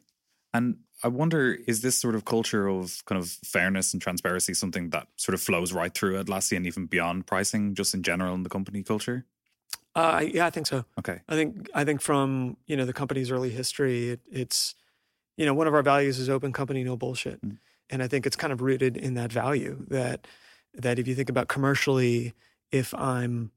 And 0.55 0.79
I 1.04 1.09
wonder, 1.09 1.59
is 1.66 1.82
this 1.82 1.99
sort 1.99 2.14
of 2.14 2.25
culture 2.25 2.68
of 2.68 3.04
kind 3.06 3.21
of 3.21 3.28
fairness 3.28 3.92
and 3.92 4.00
transparency 4.00 4.54
something 4.54 4.90
that 4.90 5.09
sort 5.16 5.35
of 5.35 5.40
flows 5.40 5.73
right 5.73 5.92
through 5.92 6.23
Atlassian 6.23 6.59
and 6.59 6.66
even 6.66 6.87
beyond 6.87 7.26
pricing, 7.26 7.75
just 7.75 7.94
in 7.94 8.02
general 8.02 8.35
in 8.35 8.42
the 8.42 8.49
company 8.49 8.82
culture? 8.82 9.25
Uh, 9.94 10.25
yeah, 10.26 10.47
I 10.47 10.50
think 10.50 10.66
so. 10.66 10.85
Okay. 10.99 11.21
I 11.28 11.35
think 11.35 11.68
I 11.75 11.85
think 11.85 12.00
from 12.00 12.56
you 12.66 12.76
know 12.76 12.87
the 12.87 12.92
company's 12.92 13.30
early 13.30 13.50
history, 13.50 14.11
it, 14.11 14.21
it's 14.30 14.75
you 15.37 15.44
know 15.44 15.54
one 15.54 15.66
of 15.66 15.75
our 15.75 15.82
values 15.82 16.18
is 16.18 16.30
open 16.30 16.52
company, 16.52 16.82
no 16.82 16.97
bullshit, 16.97 17.44
mm. 17.44 17.59
and 17.90 18.02
I 18.02 18.09
think 18.09 18.26
it's 18.26 18.37
kind 18.37 18.52
of 18.52 18.62
rooted 18.62 18.97
in 18.97 19.14
that 19.14 19.32
value 19.32 19.85
that 19.88 20.26
that 20.75 20.99
if 20.99 21.06
you 21.06 21.14
think 21.14 21.28
about 21.28 21.49
commercially, 21.49 22.32
if 22.71 22.94
I'm 22.94 23.50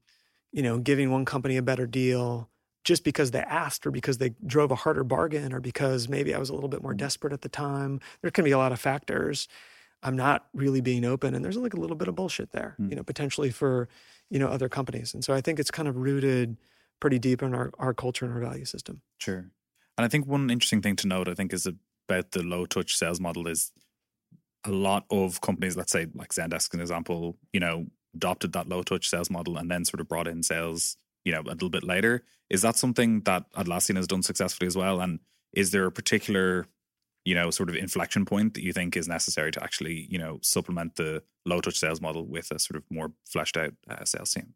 you 0.52 0.62
know 0.62 0.78
giving 0.78 1.10
one 1.10 1.24
company 1.24 1.56
a 1.56 1.62
better 1.62 1.86
deal 1.86 2.50
just 2.86 3.04
because 3.04 3.32
they 3.32 3.40
asked 3.40 3.86
or 3.86 3.90
because 3.90 4.16
they 4.16 4.30
drove 4.46 4.70
a 4.70 4.76
harder 4.76 5.04
bargain 5.04 5.52
or 5.52 5.60
because 5.60 6.08
maybe 6.08 6.34
I 6.34 6.38
was 6.38 6.48
a 6.48 6.54
little 6.54 6.70
bit 6.70 6.82
more 6.82 6.94
desperate 6.94 7.34
at 7.34 7.42
the 7.42 7.48
time, 7.48 8.00
there 8.22 8.30
can 8.30 8.44
be 8.44 8.52
a 8.52 8.58
lot 8.58 8.72
of 8.72 8.80
factors. 8.80 9.48
I'm 10.02 10.16
not 10.16 10.46
really 10.54 10.80
being 10.80 11.04
open, 11.04 11.34
and 11.34 11.44
there's 11.44 11.56
like 11.56 11.74
a 11.74 11.80
little 11.80 11.96
bit 11.96 12.06
of 12.06 12.14
bullshit 12.14 12.52
there, 12.52 12.76
mm. 12.80 12.88
you 12.88 12.96
know, 12.96 13.02
potentially 13.02 13.50
for 13.50 13.88
you 14.30 14.38
know 14.38 14.48
other 14.48 14.68
companies 14.68 15.14
and 15.14 15.24
so 15.24 15.32
i 15.34 15.40
think 15.40 15.58
it's 15.58 15.70
kind 15.70 15.88
of 15.88 15.96
rooted 15.96 16.56
pretty 17.00 17.18
deep 17.18 17.42
in 17.42 17.54
our, 17.54 17.70
our 17.78 17.94
culture 17.94 18.24
and 18.24 18.34
our 18.34 18.40
value 18.40 18.64
system 18.64 19.00
sure 19.18 19.50
and 19.96 20.04
i 20.04 20.08
think 20.08 20.26
one 20.26 20.50
interesting 20.50 20.82
thing 20.82 20.96
to 20.96 21.06
note 21.06 21.28
i 21.28 21.34
think 21.34 21.52
is 21.52 21.66
about 21.66 22.30
the 22.32 22.42
low 22.42 22.66
touch 22.66 22.96
sales 22.96 23.20
model 23.20 23.46
is 23.46 23.72
a 24.64 24.70
lot 24.70 25.04
of 25.10 25.40
companies 25.40 25.76
let's 25.76 25.92
say 25.92 26.06
like 26.14 26.30
zendesk 26.30 26.74
an 26.74 26.80
example 26.80 27.36
you 27.52 27.60
know 27.60 27.86
adopted 28.14 28.52
that 28.52 28.68
low 28.68 28.82
touch 28.82 29.08
sales 29.08 29.30
model 29.30 29.56
and 29.56 29.70
then 29.70 29.84
sort 29.84 30.00
of 30.00 30.08
brought 30.08 30.26
in 30.26 30.42
sales 30.42 30.96
you 31.26 31.32
know 31.32 31.40
a 31.40 31.50
little 31.50 31.68
bit 31.68 31.84
later 31.84 32.22
is 32.48 32.62
that 32.62 32.76
something 32.76 33.20
that 33.22 33.44
atlassian 33.52 33.96
has 33.96 34.06
done 34.06 34.22
successfully 34.22 34.66
as 34.66 34.76
well 34.76 35.00
and 35.00 35.18
is 35.52 35.72
there 35.72 35.86
a 35.86 35.92
particular 35.92 36.66
you 37.24 37.34
know 37.34 37.50
sort 37.50 37.68
of 37.68 37.74
inflection 37.74 38.24
point 38.24 38.54
that 38.54 38.62
you 38.62 38.72
think 38.72 38.96
is 38.96 39.08
necessary 39.08 39.50
to 39.50 39.62
actually 39.62 40.06
you 40.08 40.18
know 40.18 40.38
supplement 40.42 40.94
the 40.96 41.22
low 41.44 41.60
touch 41.60 41.78
sales 41.78 42.00
model 42.00 42.24
with 42.24 42.50
a 42.52 42.58
sort 42.58 42.76
of 42.76 42.84
more 42.90 43.12
fleshed 43.26 43.56
out 43.56 43.74
uh, 43.90 44.04
sales 44.04 44.32
team 44.32 44.54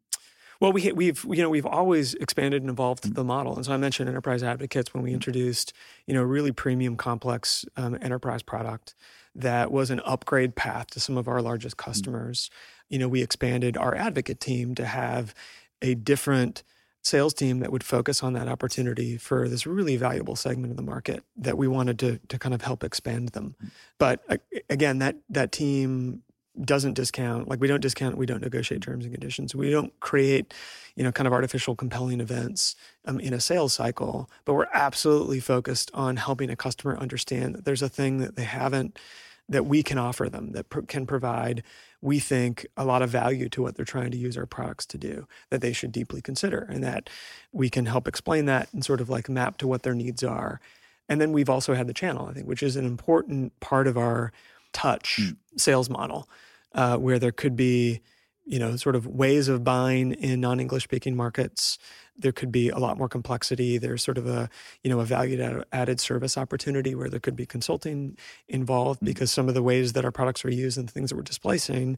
well, 0.61 0.71
we, 0.71 0.91
we've 0.91 1.25
you 1.27 1.41
know 1.41 1.49
we've 1.49 1.65
always 1.65 2.13
expanded 2.13 2.61
and 2.61 2.69
evolved 2.69 3.03
mm-hmm. 3.03 3.15
the 3.15 3.23
model, 3.23 3.55
and 3.55 3.65
so 3.65 3.73
I 3.73 3.77
mentioned 3.77 4.07
enterprise 4.07 4.43
advocates 4.43 4.93
when 4.93 5.01
we 5.01 5.09
mm-hmm. 5.09 5.15
introduced 5.15 5.73
you 6.05 6.13
know 6.13 6.21
really 6.21 6.51
premium, 6.51 6.95
complex 6.95 7.65
um, 7.77 7.97
enterprise 7.99 8.43
product 8.43 8.93
that 9.33 9.71
was 9.71 9.89
an 9.89 10.01
upgrade 10.05 10.55
path 10.55 10.91
to 10.91 10.99
some 10.99 11.17
of 11.17 11.27
our 11.27 11.41
largest 11.41 11.77
mm-hmm. 11.77 11.89
customers. 11.89 12.49
Mm-hmm. 12.49 12.93
You 12.93 12.99
know, 12.99 13.07
we 13.07 13.23
expanded 13.23 13.75
our 13.75 13.95
advocate 13.95 14.39
team 14.39 14.75
to 14.75 14.85
have 14.85 15.33
a 15.81 15.95
different 15.95 16.63
sales 17.03 17.33
team 17.33 17.59
that 17.59 17.71
would 17.71 17.83
focus 17.83 18.21
on 18.21 18.33
that 18.33 18.47
opportunity 18.47 19.17
for 19.17 19.49
this 19.49 19.65
really 19.65 19.97
valuable 19.97 20.35
segment 20.35 20.71
of 20.71 20.77
the 20.77 20.83
market 20.83 21.23
that 21.35 21.57
we 21.57 21.67
wanted 21.67 21.97
to 21.99 22.19
to 22.27 22.37
kind 22.37 22.53
of 22.53 22.61
help 22.61 22.83
expand 22.83 23.29
them. 23.29 23.55
But 23.97 24.21
again, 24.69 24.99
that 24.99 25.15
that 25.29 25.51
team 25.51 26.23
doesn't 26.59 26.93
discount 26.93 27.47
like 27.47 27.61
we 27.61 27.67
don't 27.67 27.79
discount 27.79 28.17
we 28.17 28.25
don't 28.25 28.41
negotiate 28.41 28.81
terms 28.81 29.05
and 29.05 29.13
conditions 29.13 29.55
we 29.55 29.71
don't 29.71 29.97
create 30.01 30.53
you 30.97 31.03
know 31.03 31.11
kind 31.11 31.25
of 31.25 31.31
artificial 31.31 31.75
compelling 31.77 32.19
events 32.19 32.75
um, 33.05 33.21
in 33.21 33.33
a 33.33 33.39
sales 33.39 33.73
cycle 33.73 34.29
but 34.43 34.53
we're 34.53 34.67
absolutely 34.73 35.39
focused 35.39 35.89
on 35.93 36.17
helping 36.17 36.49
a 36.49 36.55
customer 36.55 36.97
understand 36.97 37.55
that 37.55 37.63
there's 37.63 37.81
a 37.81 37.87
thing 37.87 38.17
that 38.17 38.35
they 38.35 38.43
haven't 38.43 38.99
that 39.47 39.65
we 39.65 39.81
can 39.81 39.97
offer 39.97 40.29
them 40.29 40.51
that 40.51 40.69
pr- 40.69 40.81
can 40.81 41.05
provide 41.05 41.63
we 42.01 42.19
think 42.19 42.65
a 42.75 42.83
lot 42.83 43.01
of 43.01 43.09
value 43.09 43.47
to 43.49 43.61
what 43.61 43.75
they're 43.75 43.85
trying 43.85 44.11
to 44.11 44.17
use 44.17 44.37
our 44.37 44.45
products 44.45 44.85
to 44.87 44.97
do 44.97 45.27
that 45.49 45.61
they 45.61 45.73
should 45.73 45.91
deeply 45.91 46.21
consider 46.21 46.67
and 46.69 46.83
that 46.83 47.09
we 47.51 47.69
can 47.69 47.85
help 47.85 48.07
explain 48.07 48.45
that 48.45 48.67
and 48.73 48.83
sort 48.83 49.01
of 49.01 49.09
like 49.09 49.29
map 49.29 49.57
to 49.57 49.67
what 49.67 49.83
their 49.83 49.95
needs 49.95 50.23
are 50.23 50.59
and 51.07 51.19
then 51.21 51.31
we've 51.31 51.49
also 51.49 51.73
had 51.73 51.87
the 51.87 51.93
channel 51.93 52.27
i 52.27 52.33
think 52.33 52.47
which 52.47 52.63
is 52.63 52.75
an 52.75 52.85
important 52.85 53.57
part 53.59 53.87
of 53.87 53.97
our 53.97 54.31
touch 54.73 55.19
mm. 55.21 55.37
sales 55.57 55.89
model 55.89 56.27
uh, 56.73 56.97
where 56.97 57.19
there 57.19 57.31
could 57.31 57.55
be 57.55 58.01
you 58.45 58.59
know 58.59 58.75
sort 58.75 58.95
of 58.95 59.05
ways 59.05 59.47
of 59.47 59.63
buying 59.63 60.13
in 60.13 60.39
non-english 60.41 60.83
speaking 60.83 61.15
markets 61.15 61.77
there 62.21 62.31
could 62.31 62.51
be 62.51 62.69
a 62.69 62.77
lot 62.77 62.97
more 62.97 63.09
complexity 63.09 63.77
there's 63.77 64.03
sort 64.03 64.17
of 64.17 64.27
a 64.27 64.49
you 64.83 64.89
know 64.89 64.99
a 64.99 65.05
value 65.05 65.63
added 65.71 65.99
service 65.99 66.37
opportunity 66.37 66.95
where 66.95 67.09
there 67.09 67.19
could 67.19 67.35
be 67.35 67.45
consulting 67.45 68.17
involved 68.47 68.97
mm-hmm. 68.97 69.07
because 69.07 69.31
some 69.31 69.47
of 69.47 69.53
the 69.53 69.63
ways 69.63 69.93
that 69.93 70.05
our 70.05 70.11
products 70.11 70.45
are 70.45 70.51
used 70.51 70.77
and 70.77 70.87
the 70.87 70.91
things 70.91 71.09
that 71.09 71.15
we're 71.15 71.21
displacing 71.21 71.97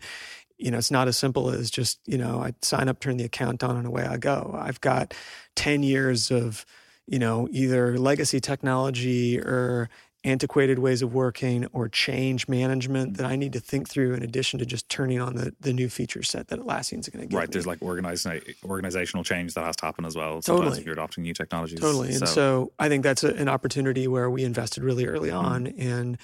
you 0.58 0.72
know 0.72 0.78
it's 0.78 0.92
not 0.92 1.08
as 1.08 1.18
simple 1.18 1.50
as 1.50 1.70
just 1.70 2.00
you 2.06 2.18
know 2.18 2.40
i 2.40 2.54
sign 2.62 2.90
up 2.90 3.00
turn 3.00 3.18
the 3.18 3.24
account 3.24 3.64
on 3.64 3.76
and 3.76 3.88
away 3.88 4.04
i 4.04 4.18
go 4.18 4.56
i've 4.60 4.82
got 4.82 5.14
10 5.56 5.84
years 5.84 6.32
of 6.32 6.66
you 7.08 7.20
know 7.20 7.48
either 7.52 7.98
legacy 7.98 8.40
technology 8.40 9.40
or 9.40 9.90
antiquated 10.26 10.80
ways 10.80 11.02
of 11.02 11.14
working 11.14 11.66
or 11.74 11.90
change 11.90 12.48
management 12.48 13.18
that 13.18 13.26
I 13.26 13.36
need 13.36 13.52
to 13.54 13.60
think 13.60 13.90
through 13.90 14.14
in 14.14 14.24
addition 14.24 14.58
to 14.60 14.66
just 14.66 14.88
turning 14.88 15.20
on 15.20 15.36
the, 15.36 15.54
the 15.60 15.74
new 15.74 15.90
feature 15.90 16.24
set 16.24 16.48
that 16.48 16.60
Atlassian's 16.60 17.10
going 17.10 17.24
to 17.24 17.28
give. 17.28 17.38
Right. 17.38 17.50
Me. 17.50 17.52
There's 17.52 17.68
like 17.68 17.82
organiza- 17.82 18.56
organizational 18.64 19.26
change 19.26 19.54
that 19.56 19.66
has 19.66 19.76
to 19.78 19.86
happen 19.86 20.06
as 20.06 20.16
well. 20.16 20.42
Totally. 20.42 20.80
if 20.80 20.86
you're 20.86 20.94
adopting 20.94 21.24
new 21.24 21.34
technologies. 21.34 21.80
Totally. 21.82 22.14
And 22.14 22.28
so 22.28 22.72
I 22.80 22.88
think 22.88 23.04
that's 23.04 23.26
a, 23.26 23.34
an 23.34 23.50
opportunity 23.50 24.08
where 24.08 24.30
we 24.30 24.46
invested 24.46 24.84
really 24.84 25.06
early 25.06 25.30
mm-hmm. 25.30 25.46
on 25.46 25.68
in 25.68 26.18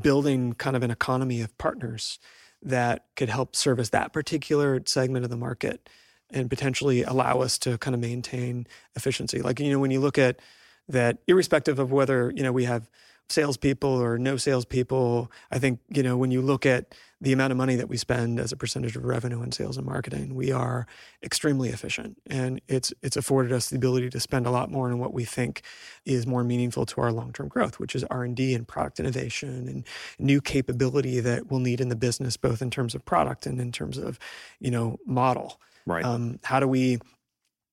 building 0.00 0.54
kind 0.54 0.74
of 0.74 0.82
an 0.82 0.90
economy 0.90 1.42
of 1.42 1.56
partners 1.58 2.18
that 2.62 3.04
could 3.16 3.28
help 3.28 3.54
service 3.54 3.90
that 3.90 4.14
particular 4.14 4.80
segment 4.86 5.24
of 5.24 5.30
the 5.30 5.36
market 5.36 5.90
and 6.30 6.48
potentially 6.48 7.02
allow 7.02 7.40
us 7.40 7.58
to 7.58 7.76
kind 7.76 7.94
of 7.94 8.00
maintain 8.00 8.66
efficiency. 8.96 9.42
Like, 9.42 9.60
you 9.60 9.70
know, 9.70 9.78
when 9.78 9.90
you 9.90 10.00
look 10.00 10.16
at 10.16 10.40
that, 10.88 11.18
irrespective 11.26 11.78
of 11.78 11.92
whether, 11.92 12.32
you 12.34 12.42
know, 12.42 12.52
we 12.52 12.64
have– 12.64 12.88
salespeople 13.28 13.90
or 13.90 14.18
no 14.18 14.36
salespeople. 14.36 15.30
I 15.50 15.58
think, 15.58 15.80
you 15.88 16.02
know, 16.02 16.16
when 16.16 16.30
you 16.30 16.42
look 16.42 16.66
at 16.66 16.94
the 17.20 17.32
amount 17.32 17.52
of 17.52 17.56
money 17.56 17.76
that 17.76 17.88
we 17.88 17.96
spend 17.96 18.40
as 18.40 18.52
a 18.52 18.56
percentage 18.56 18.96
of 18.96 19.04
revenue 19.04 19.42
in 19.42 19.52
sales 19.52 19.76
and 19.76 19.86
marketing, 19.86 20.34
we 20.34 20.50
are 20.50 20.86
extremely 21.22 21.68
efficient. 21.68 22.20
And 22.26 22.60
it's 22.68 22.92
it's 23.02 23.16
afforded 23.16 23.52
us 23.52 23.70
the 23.70 23.76
ability 23.76 24.10
to 24.10 24.20
spend 24.20 24.46
a 24.46 24.50
lot 24.50 24.70
more 24.70 24.90
on 24.90 24.98
what 24.98 25.14
we 25.14 25.24
think 25.24 25.62
is 26.04 26.26
more 26.26 26.44
meaningful 26.44 26.84
to 26.86 27.00
our 27.00 27.12
long-term 27.12 27.48
growth, 27.48 27.78
which 27.78 27.94
is 27.94 28.04
R&D 28.04 28.54
and 28.54 28.66
product 28.66 29.00
innovation 29.00 29.68
and 29.68 29.86
new 30.18 30.40
capability 30.40 31.20
that 31.20 31.50
we'll 31.50 31.60
need 31.60 31.80
in 31.80 31.88
the 31.88 31.96
business, 31.96 32.36
both 32.36 32.60
in 32.60 32.70
terms 32.70 32.94
of 32.94 33.04
product 33.04 33.46
and 33.46 33.60
in 33.60 33.72
terms 33.72 33.98
of, 33.98 34.18
you 34.58 34.70
know, 34.70 34.98
model. 35.06 35.60
Right. 35.86 36.04
Um, 36.04 36.38
how 36.44 36.60
do 36.60 36.68
we 36.68 36.98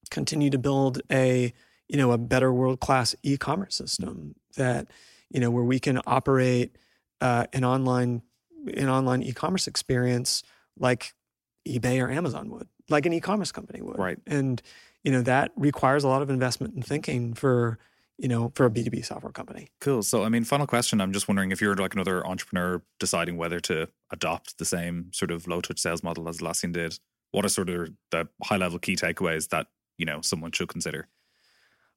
continue 0.09 0.49
to 0.49 0.57
build 0.57 1.01
a 1.11 1.53
you 1.89 1.97
know, 1.97 2.11
a 2.11 2.17
better 2.17 2.53
world 2.53 2.79
class 2.79 3.15
e 3.23 3.35
commerce 3.35 3.75
system 3.75 4.35
that, 4.55 4.87
you 5.29 5.39
know, 5.39 5.51
where 5.51 5.63
we 5.63 5.79
can 5.79 5.99
operate 6.05 6.77
uh, 7.21 7.45
an 7.53 7.63
online 7.63 8.21
an 8.75 8.89
online 8.89 9.23
e 9.23 9.31
commerce 9.31 9.67
experience 9.67 10.43
like 10.77 11.13
eBay 11.67 12.01
or 12.03 12.09
Amazon 12.09 12.49
would, 12.49 12.67
like 12.89 13.05
an 13.05 13.13
e 13.13 13.19
commerce 13.19 13.51
company 13.51 13.81
would. 13.81 13.97
Right. 13.97 14.17
And, 14.27 14.61
you 15.03 15.11
know, 15.11 15.21
that 15.21 15.51
requires 15.55 16.03
a 16.03 16.07
lot 16.07 16.21
of 16.21 16.29
investment 16.29 16.73
and 16.73 16.85
thinking 16.85 17.33
for, 17.33 17.79
you 18.17 18.27
know, 18.27 18.51
for 18.55 18.65
a 18.65 18.69
B2B 18.69 19.05
software 19.05 19.31
company. 19.31 19.69
Cool. 19.79 20.03
So, 20.03 20.23
I 20.23 20.29
mean, 20.29 20.43
final 20.43 20.67
question. 20.67 20.99
I'm 20.99 21.13
just 21.13 21.27
wondering 21.27 21.51
if 21.51 21.61
you're 21.61 21.75
like 21.75 21.93
another 21.93 22.25
entrepreneur 22.25 22.81
deciding 22.99 23.37
whether 23.37 23.59
to 23.61 23.87
adopt 24.11 24.57
the 24.57 24.65
same 24.65 25.09
sort 25.13 25.31
of 25.31 25.47
low 25.47 25.61
touch 25.61 25.79
sales 25.79 26.03
model 26.03 26.27
as 26.27 26.39
Atlassian 26.39 26.73
did, 26.73 26.99
what 27.31 27.45
are 27.45 27.49
sort 27.49 27.69
of 27.69 27.89
the 28.11 28.27
high 28.43 28.57
level 28.57 28.79
key 28.79 28.95
takeaways 28.95 29.49
that, 29.49 29.67
you 29.97 30.05
know, 30.05 30.21
someone 30.21 30.51
should 30.51 30.67
consider? 30.67 31.07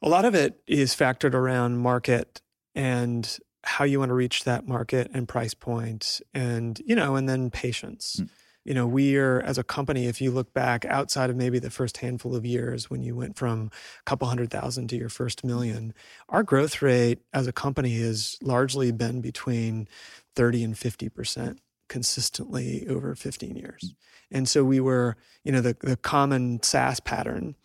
A 0.02 0.08
lot 0.08 0.24
of 0.24 0.34
it 0.34 0.60
is 0.66 0.94
factored 0.94 1.34
around 1.34 1.78
market 1.78 2.40
and 2.74 3.38
how 3.64 3.84
you 3.84 3.98
want 3.98 4.08
to 4.10 4.14
reach 4.14 4.44
that 4.44 4.66
market 4.66 5.10
and 5.14 5.28
price 5.28 5.54
point 5.54 6.20
and, 6.34 6.80
you 6.84 6.96
know, 6.96 7.16
and 7.16 7.28
then 7.28 7.50
patience. 7.50 8.20
Mm 8.20 8.28
you 8.64 8.74
know, 8.74 8.86
we 8.86 9.16
are 9.16 9.40
as 9.40 9.58
a 9.58 9.64
company, 9.64 10.06
if 10.06 10.20
you 10.20 10.30
look 10.30 10.52
back 10.54 10.84
outside 10.84 11.30
of 11.30 11.36
maybe 11.36 11.58
the 11.58 11.70
first 11.70 11.96
handful 11.98 12.36
of 12.36 12.46
years 12.46 12.88
when 12.88 13.02
you 13.02 13.16
went 13.16 13.36
from 13.36 13.70
a 14.00 14.02
couple 14.04 14.28
hundred 14.28 14.50
thousand 14.50 14.88
to 14.88 14.96
your 14.96 15.08
first 15.08 15.42
million, 15.42 15.92
our 16.28 16.42
growth 16.42 16.80
rate 16.80 17.18
as 17.32 17.46
a 17.46 17.52
company 17.52 17.98
has 17.98 18.38
largely 18.40 18.92
been 18.92 19.20
between 19.20 19.88
30 20.36 20.64
and 20.64 20.74
50% 20.74 21.58
consistently 21.88 22.86
over 22.88 23.14
15 23.14 23.56
years. 23.56 23.94
And 24.30 24.48
so 24.48 24.64
we 24.64 24.80
were, 24.80 25.16
you 25.44 25.50
know, 25.52 25.60
the, 25.60 25.76
the 25.80 25.96
common 25.96 26.62
SaaS 26.62 27.00
pattern 27.00 27.56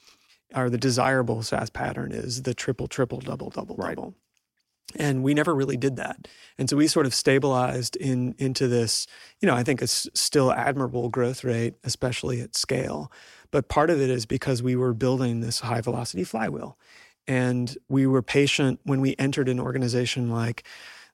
or 0.56 0.70
the 0.70 0.78
desirable 0.78 1.44
SaaS 1.44 1.70
pattern 1.70 2.12
is 2.12 2.42
the 2.42 2.56
triple, 2.56 2.88
triple, 2.88 3.20
double, 3.20 3.52
double, 3.52 3.76
right. 3.76 3.96
double 3.96 4.16
and 4.96 5.24
we 5.24 5.34
never 5.34 5.54
really 5.54 5.78
did 5.78 5.98
that. 5.98 6.28
And 6.58 6.70
so 6.70 6.78
we 6.78 6.88
sort 6.88 7.06
of 7.06 7.14
stabilized 7.14 7.96
in 7.98 8.36
into 8.38 8.68
this 8.68 9.08
you 9.42 9.48
know 9.48 9.56
i 9.56 9.64
think 9.64 9.82
it's 9.82 10.08
still 10.14 10.52
admirable 10.52 11.10
growth 11.10 11.44
rate 11.44 11.76
especially 11.84 12.42
at 12.42 12.56
scale. 12.56 13.12
But 13.52 13.70
part 13.70 13.90
of 13.90 14.02
it 14.02 14.10
is 14.10 14.26
because 14.26 14.62
we 14.62 14.76
were 14.76 14.94
building 14.94 15.40
this 15.40 15.62
high 15.62 15.82
velocity 15.82 16.24
flywheel. 16.24 16.78
And 17.28 17.78
we 17.90 18.08
were 18.08 18.22
patient 18.22 18.80
when 18.84 19.02
we 19.02 19.16
entered 19.20 19.50
an 19.50 19.60
organization 19.60 20.30
like 20.30 20.64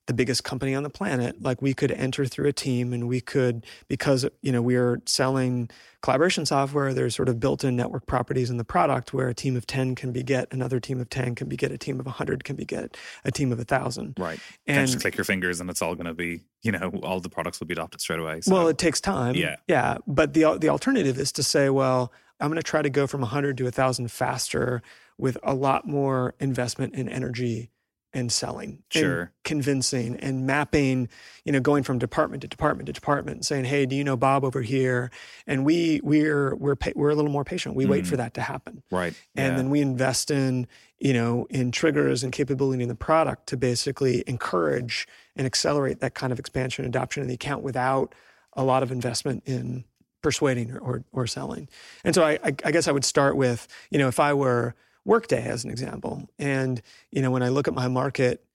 the 0.06 0.14
biggest 0.14 0.44
company 0.44 0.76
on 0.76 0.84
the 0.84 0.90
planet 0.90 1.42
like 1.42 1.62
we 1.62 1.74
could 1.74 1.92
enter 1.92 2.26
through 2.26 2.48
a 2.48 2.54
team 2.54 2.92
and 2.92 3.08
we 3.08 3.22
could 3.22 3.66
because 3.88 4.26
you 4.42 4.52
know 4.52 4.62
we 4.62 4.76
are 4.76 5.02
selling 5.06 5.70
collaboration 6.02 6.46
software 6.46 6.94
there's 6.94 7.16
sort 7.16 7.30
of 7.30 7.40
built-in 7.40 7.76
network 7.76 8.06
properties 8.06 8.50
in 8.50 8.58
the 8.58 8.66
product 8.66 9.14
where 9.14 9.30
a 9.30 9.34
team 9.34 9.56
of 9.56 9.66
10 9.66 9.96
can 9.96 10.12
beget 10.12 10.48
another 10.52 10.80
team 10.80 11.00
of 11.00 11.10
10 11.10 11.36
can 11.36 11.48
beget 11.48 11.72
a 11.72 11.78
team 11.78 12.00
of 12.00 12.06
100 12.06 12.44
can 12.44 12.56
beget 12.56 12.98
a 13.24 13.32
team 13.32 13.52
of 13.52 13.58
1000 13.60 14.16
right. 14.20 14.40
And 14.68 14.88
just 14.88 15.00
click 15.00 15.16
your 15.16 15.24
fingers 15.24 15.62
and 15.62 15.70
it's 15.70 15.82
all 15.82 15.96
going 15.96 16.08
to 16.08 16.14
be 16.14 16.42
you 16.64 16.72
know 16.72 16.92
all 17.04 17.20
the 17.22 17.30
products 17.30 17.60
will 17.60 17.68
be 17.68 17.74
adopted 17.74 18.02
straight 18.02 18.20
away 18.20 18.42
so. 18.42 18.54
well 18.54 18.68
it 18.68 18.78
takes 18.78 19.00
time. 19.00 19.36
Yeah. 19.36 19.56
Yeah 19.68 19.98
but 20.06 20.34
the 20.34 20.58
the 20.58 20.70
alternative 20.70 21.18
is 21.18 21.32
to 21.34 21.44
say 21.44 21.70
well 21.70 22.12
i'm 22.42 22.50
going 22.50 22.58
to 22.58 22.64
try 22.64 22.82
to 22.82 22.90
go 22.90 23.08
from 23.08 23.22
100 23.22 23.58
to 23.58 23.64
1000 23.64 24.12
faster 24.12 24.82
with 25.18 25.38
a 25.44 25.54
lot 25.54 25.88
more 25.88 26.34
investment 26.40 26.94
and 26.96 27.08
energy 27.08 27.70
and 28.14 28.32
selling 28.32 28.84
sure. 28.90 29.22
and 29.22 29.30
convincing 29.44 30.16
and 30.18 30.46
mapping 30.46 31.10
you 31.46 31.52
know 31.52 31.60
going 31.60 31.84
from 31.84 31.98
department 31.98 32.42
to 32.42 32.48
department 32.48 32.86
to 32.86 32.94
department 32.94 33.46
saying 33.46 33.66
hey 33.66 33.86
do 33.86 33.96
you 33.96 34.04
know 34.04 34.16
bob 34.16 34.44
over 34.44 34.62
here 34.62 35.10
and 35.48 35.66
we 35.66 36.00
we're 36.04 36.56
we're 36.56 36.76
we're 36.96 37.10
a 37.10 37.16
little 37.16 37.32
more 37.32 37.44
patient 37.44 37.76
we 37.76 37.86
mm. 37.86 37.90
wait 37.90 38.06
for 38.06 38.16
mm. 38.16 38.18
that 38.18 38.34
to 38.34 38.42
happen 38.42 38.84
right 38.92 39.14
and 39.36 39.54
yeah. 39.54 39.58
then 39.58 39.70
we 39.70 39.82
invest 39.82 40.30
in 40.30 40.68
you 41.00 41.14
know 41.14 41.48
in 41.50 41.72
triggers 41.72 42.24
and 42.24 42.32
capability 42.32 42.84
in 42.84 42.90
the 42.90 42.96
product 42.96 43.48
to 43.48 43.58
basically 43.58 44.24
encourage 44.28 45.08
and 45.36 45.48
accelerate 45.48 46.00
that 46.00 46.14
kind 46.14 46.32
of 46.32 46.40
expansion 46.40 46.86
adoption 46.86 47.22
in 47.22 47.28
the 47.28 47.34
account 47.34 47.64
without 47.64 48.14
a 48.54 48.64
lot 48.64 48.84
of 48.84 48.92
investment 48.92 49.42
in 49.46 49.84
persuading 50.22 50.72
or 50.72 50.80
or, 50.80 51.04
or 51.12 51.28
selling 51.28 51.68
and 52.04 52.14
so 52.14 52.24
I, 52.24 52.34
I 52.44 52.56
i 52.66 52.72
guess 52.72 52.88
i 52.88 52.92
would 52.92 53.06
start 53.06 53.36
with 53.36 53.68
you 53.90 53.98
know 53.98 54.08
if 54.08 54.20
i 54.20 54.34
were 54.34 54.76
Workday 55.06 55.44
as 55.44 55.64
an 55.64 55.70
example. 55.70 56.30
And, 56.40 56.82
you 57.12 57.22
know, 57.22 57.32
when 57.32 57.44
I 57.44 57.50
look 57.50 57.68
at 57.68 57.74
my 57.74 57.88
market 57.88 58.46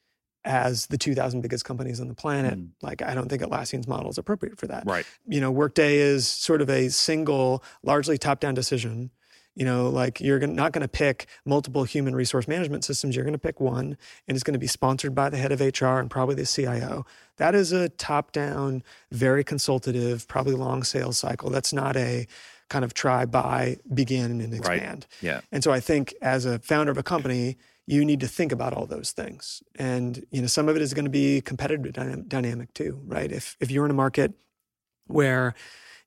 as 0.45 0.87
the 0.87 0.97
2000 0.97 1.43
biggest 1.43 1.65
companies 1.65 2.01
on 2.01 2.09
the 2.09 2.15
planet, 2.15 2.59
mm. 2.59 2.71
like 2.81 3.03
I 3.03 3.15
don't 3.15 3.29
think 3.29 3.43
Atlassian's 3.43 3.87
model 3.87 4.11
is 4.11 4.19
appropriate 4.19 4.59
for 4.59 4.67
that. 4.69 4.85
Right. 4.87 5.05
You 5.27 5.41
know, 5.41 5.51
Workday 5.51 5.99
is 5.99 6.27
sort 6.27 6.63
of 6.63 6.71
a 6.71 6.89
single, 6.89 7.63
largely 7.83 8.17
top-down 8.17 8.55
decision. 8.55 9.11
You 9.55 9.65
know, 9.65 9.89
like 9.89 10.21
you're 10.21 10.39
not 10.47 10.71
going 10.71 10.83
to 10.83 10.89
pick 10.89 11.27
multiple 11.45 11.83
human 11.83 12.15
resource 12.15 12.47
management 12.47 12.85
systems. 12.85 13.17
You're 13.17 13.25
going 13.25 13.33
to 13.33 13.41
pick 13.41 13.61
one, 13.61 13.99
and 14.29 14.37
it's 14.37 14.45
going 14.45 14.53
to 14.53 14.59
be 14.59 14.69
sponsored 14.69 15.17
by 15.17 15.31
the 15.31 15.37
head 15.37 15.51
of 15.51 15.61
HR 15.61 15.99
and 15.99 16.09
probably 16.09 16.37
the 16.37 16.47
CIO. 16.47 17.05
That 17.39 17.57
is 17.57 17.73
a 17.73 17.89
top-down, 17.89 18.85
very 19.11 19.43
consultative, 19.43 20.29
probably 20.29 20.55
long 20.55 20.85
sales 20.85 21.19
cycle. 21.19 21.51
That's 21.51 21.73
not 21.73 21.97
a 21.97 22.29
kind 22.69 22.85
of 22.85 22.95
try, 22.95 23.25
buy, 23.25 23.77
begin, 23.93 24.41
and 24.41 24.55
expand. 24.55 25.07
Right. 25.23 25.27
Yeah. 25.29 25.41
And 25.53 25.65
so 25.65 25.73
I 25.73 25.81
think 25.81 26.15
as 26.21 26.45
a 26.45 26.59
founder 26.59 26.93
of 26.93 26.99
a 26.99 27.03
company, 27.03 27.57
you 27.87 28.05
need 28.05 28.21
to 28.21 28.29
think 28.29 28.53
about 28.53 28.75
all 28.75 28.87
those 28.87 29.13
things. 29.13 29.63
And 29.77 30.25
you 30.31 30.41
know, 30.41 30.47
some 30.47 30.69
of 30.69 30.77
it 30.77 30.83
is 30.83 30.93
going 30.93 31.07
to 31.07 31.11
be 31.11 31.41
competitive 31.41 31.93
dynamic 32.29 32.75
too, 32.75 33.01
right? 33.07 33.33
If 33.33 33.57
if 33.61 33.71
you're 33.71 33.85
in 33.85 33.91
a 33.91 33.95
market 33.95 34.35
where 35.07 35.55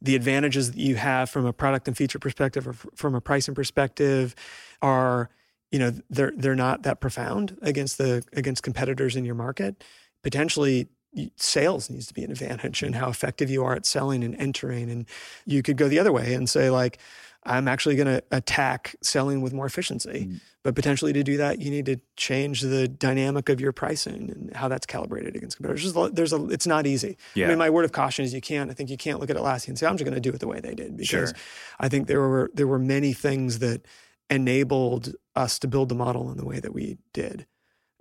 the 0.01 0.15
advantages 0.15 0.71
that 0.71 0.79
you 0.79 0.95
have 0.95 1.29
from 1.29 1.45
a 1.45 1.53
product 1.53 1.87
and 1.87 1.95
feature 1.95 2.19
perspective 2.19 2.67
or 2.67 2.73
from 2.73 3.15
a 3.15 3.21
pricing 3.21 3.55
perspective 3.55 4.35
are 4.81 5.29
you 5.71 5.79
know 5.79 5.91
they're 6.09 6.33
they're 6.35 6.55
not 6.55 6.83
that 6.83 6.99
profound 6.99 7.57
against 7.61 7.97
the 7.97 8.23
against 8.33 8.63
competitors 8.63 9.15
in 9.15 9.25
your 9.25 9.35
market 9.35 9.83
potentially 10.23 10.87
sales 11.35 11.89
needs 11.89 12.07
to 12.07 12.13
be 12.13 12.23
an 12.23 12.31
advantage 12.31 12.83
and 12.83 12.95
how 12.95 13.09
effective 13.09 13.49
you 13.49 13.63
are 13.63 13.73
at 13.73 13.85
selling 13.85 14.23
and 14.23 14.35
entering. 14.35 14.89
And 14.89 15.05
you 15.45 15.61
could 15.61 15.77
go 15.77 15.87
the 15.87 15.99
other 15.99 16.11
way 16.11 16.33
and 16.33 16.49
say, 16.49 16.69
like, 16.69 16.99
I'm 17.43 17.67
actually 17.67 17.95
going 17.95 18.07
to 18.07 18.23
attack 18.31 18.95
selling 19.01 19.41
with 19.41 19.51
more 19.51 19.65
efficiency. 19.65 20.27
Mm. 20.29 20.41
But 20.63 20.75
potentially 20.75 21.11
to 21.13 21.23
do 21.23 21.37
that, 21.37 21.59
you 21.59 21.71
need 21.71 21.87
to 21.87 21.97
change 22.15 22.61
the 22.61 22.87
dynamic 22.87 23.49
of 23.49 23.59
your 23.59 23.71
pricing 23.71 24.29
and 24.29 24.55
how 24.55 24.67
that's 24.67 24.85
calibrated 24.85 25.35
against 25.35 25.57
competitors. 25.57 25.91
There's 25.91 26.09
a, 26.09 26.13
there's 26.13 26.33
a 26.33 26.45
it's 26.49 26.67
not 26.67 26.85
easy. 26.85 27.17
Yeah. 27.33 27.47
I 27.47 27.49
mean, 27.49 27.57
my 27.57 27.71
word 27.71 27.83
of 27.83 27.93
caution 27.93 28.25
is 28.25 28.33
you 28.33 28.41
can't. 28.41 28.69
I 28.69 28.75
think 28.75 28.91
you 28.91 28.97
can't 28.97 29.19
look 29.19 29.31
at 29.31 29.35
Atlassian 29.35 29.69
and 29.69 29.79
say 29.79 29.87
I'm 29.87 29.97
just 29.97 30.05
going 30.05 30.13
to 30.13 30.21
do 30.21 30.29
it 30.29 30.39
the 30.39 30.47
way 30.47 30.59
they 30.59 30.75
did 30.75 30.95
because 30.97 31.29
sure. 31.29 31.37
I 31.79 31.89
think 31.89 32.05
there 32.05 32.21
were 32.21 32.51
there 32.53 32.67
were 32.67 32.77
many 32.77 33.11
things 33.11 33.57
that 33.57 33.87
enabled 34.29 35.15
us 35.35 35.57
to 35.59 35.67
build 35.67 35.89
the 35.89 35.95
model 35.95 36.29
in 36.29 36.37
the 36.37 36.45
way 36.45 36.59
that 36.59 36.75
we 36.75 36.99
did 37.11 37.47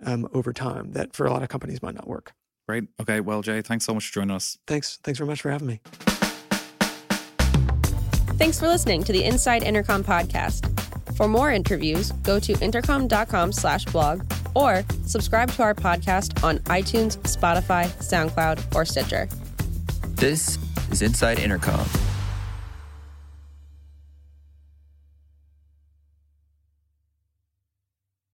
um, 0.05 0.29
over 0.31 0.53
time 0.53 0.91
that 0.91 1.15
for 1.15 1.25
a 1.25 1.31
lot 1.31 1.41
of 1.41 1.49
companies 1.49 1.81
might 1.81 1.95
not 1.95 2.07
work. 2.07 2.33
Great. 2.71 2.87
Okay. 3.01 3.19
Well, 3.19 3.41
Jay, 3.41 3.61
thanks 3.61 3.83
so 3.83 3.93
much 3.93 4.07
for 4.07 4.13
joining 4.13 4.31
us. 4.31 4.57
Thanks. 4.65 4.97
Thanks 5.03 5.17
very 5.17 5.27
much 5.27 5.41
for 5.41 5.51
having 5.51 5.67
me. 5.67 5.81
Thanks 8.37 8.61
for 8.61 8.69
listening 8.69 9.03
to 9.03 9.11
the 9.11 9.25
Inside 9.25 9.63
Intercom 9.63 10.05
podcast. 10.05 10.69
For 11.17 11.27
more 11.27 11.51
interviews, 11.51 12.13
go 12.23 12.39
to 12.39 12.53
intercom.com 12.61 13.51
slash 13.51 13.83
blog 13.83 14.23
or 14.55 14.85
subscribe 15.05 15.51
to 15.51 15.63
our 15.63 15.73
podcast 15.73 16.41
on 16.45 16.59
iTunes, 16.59 17.17
Spotify, 17.23 17.89
SoundCloud, 17.99 18.73
or 18.73 18.85
Stitcher. 18.85 19.27
This 20.15 20.57
is 20.91 21.01
Inside 21.01 21.39
Intercom. 21.39 21.85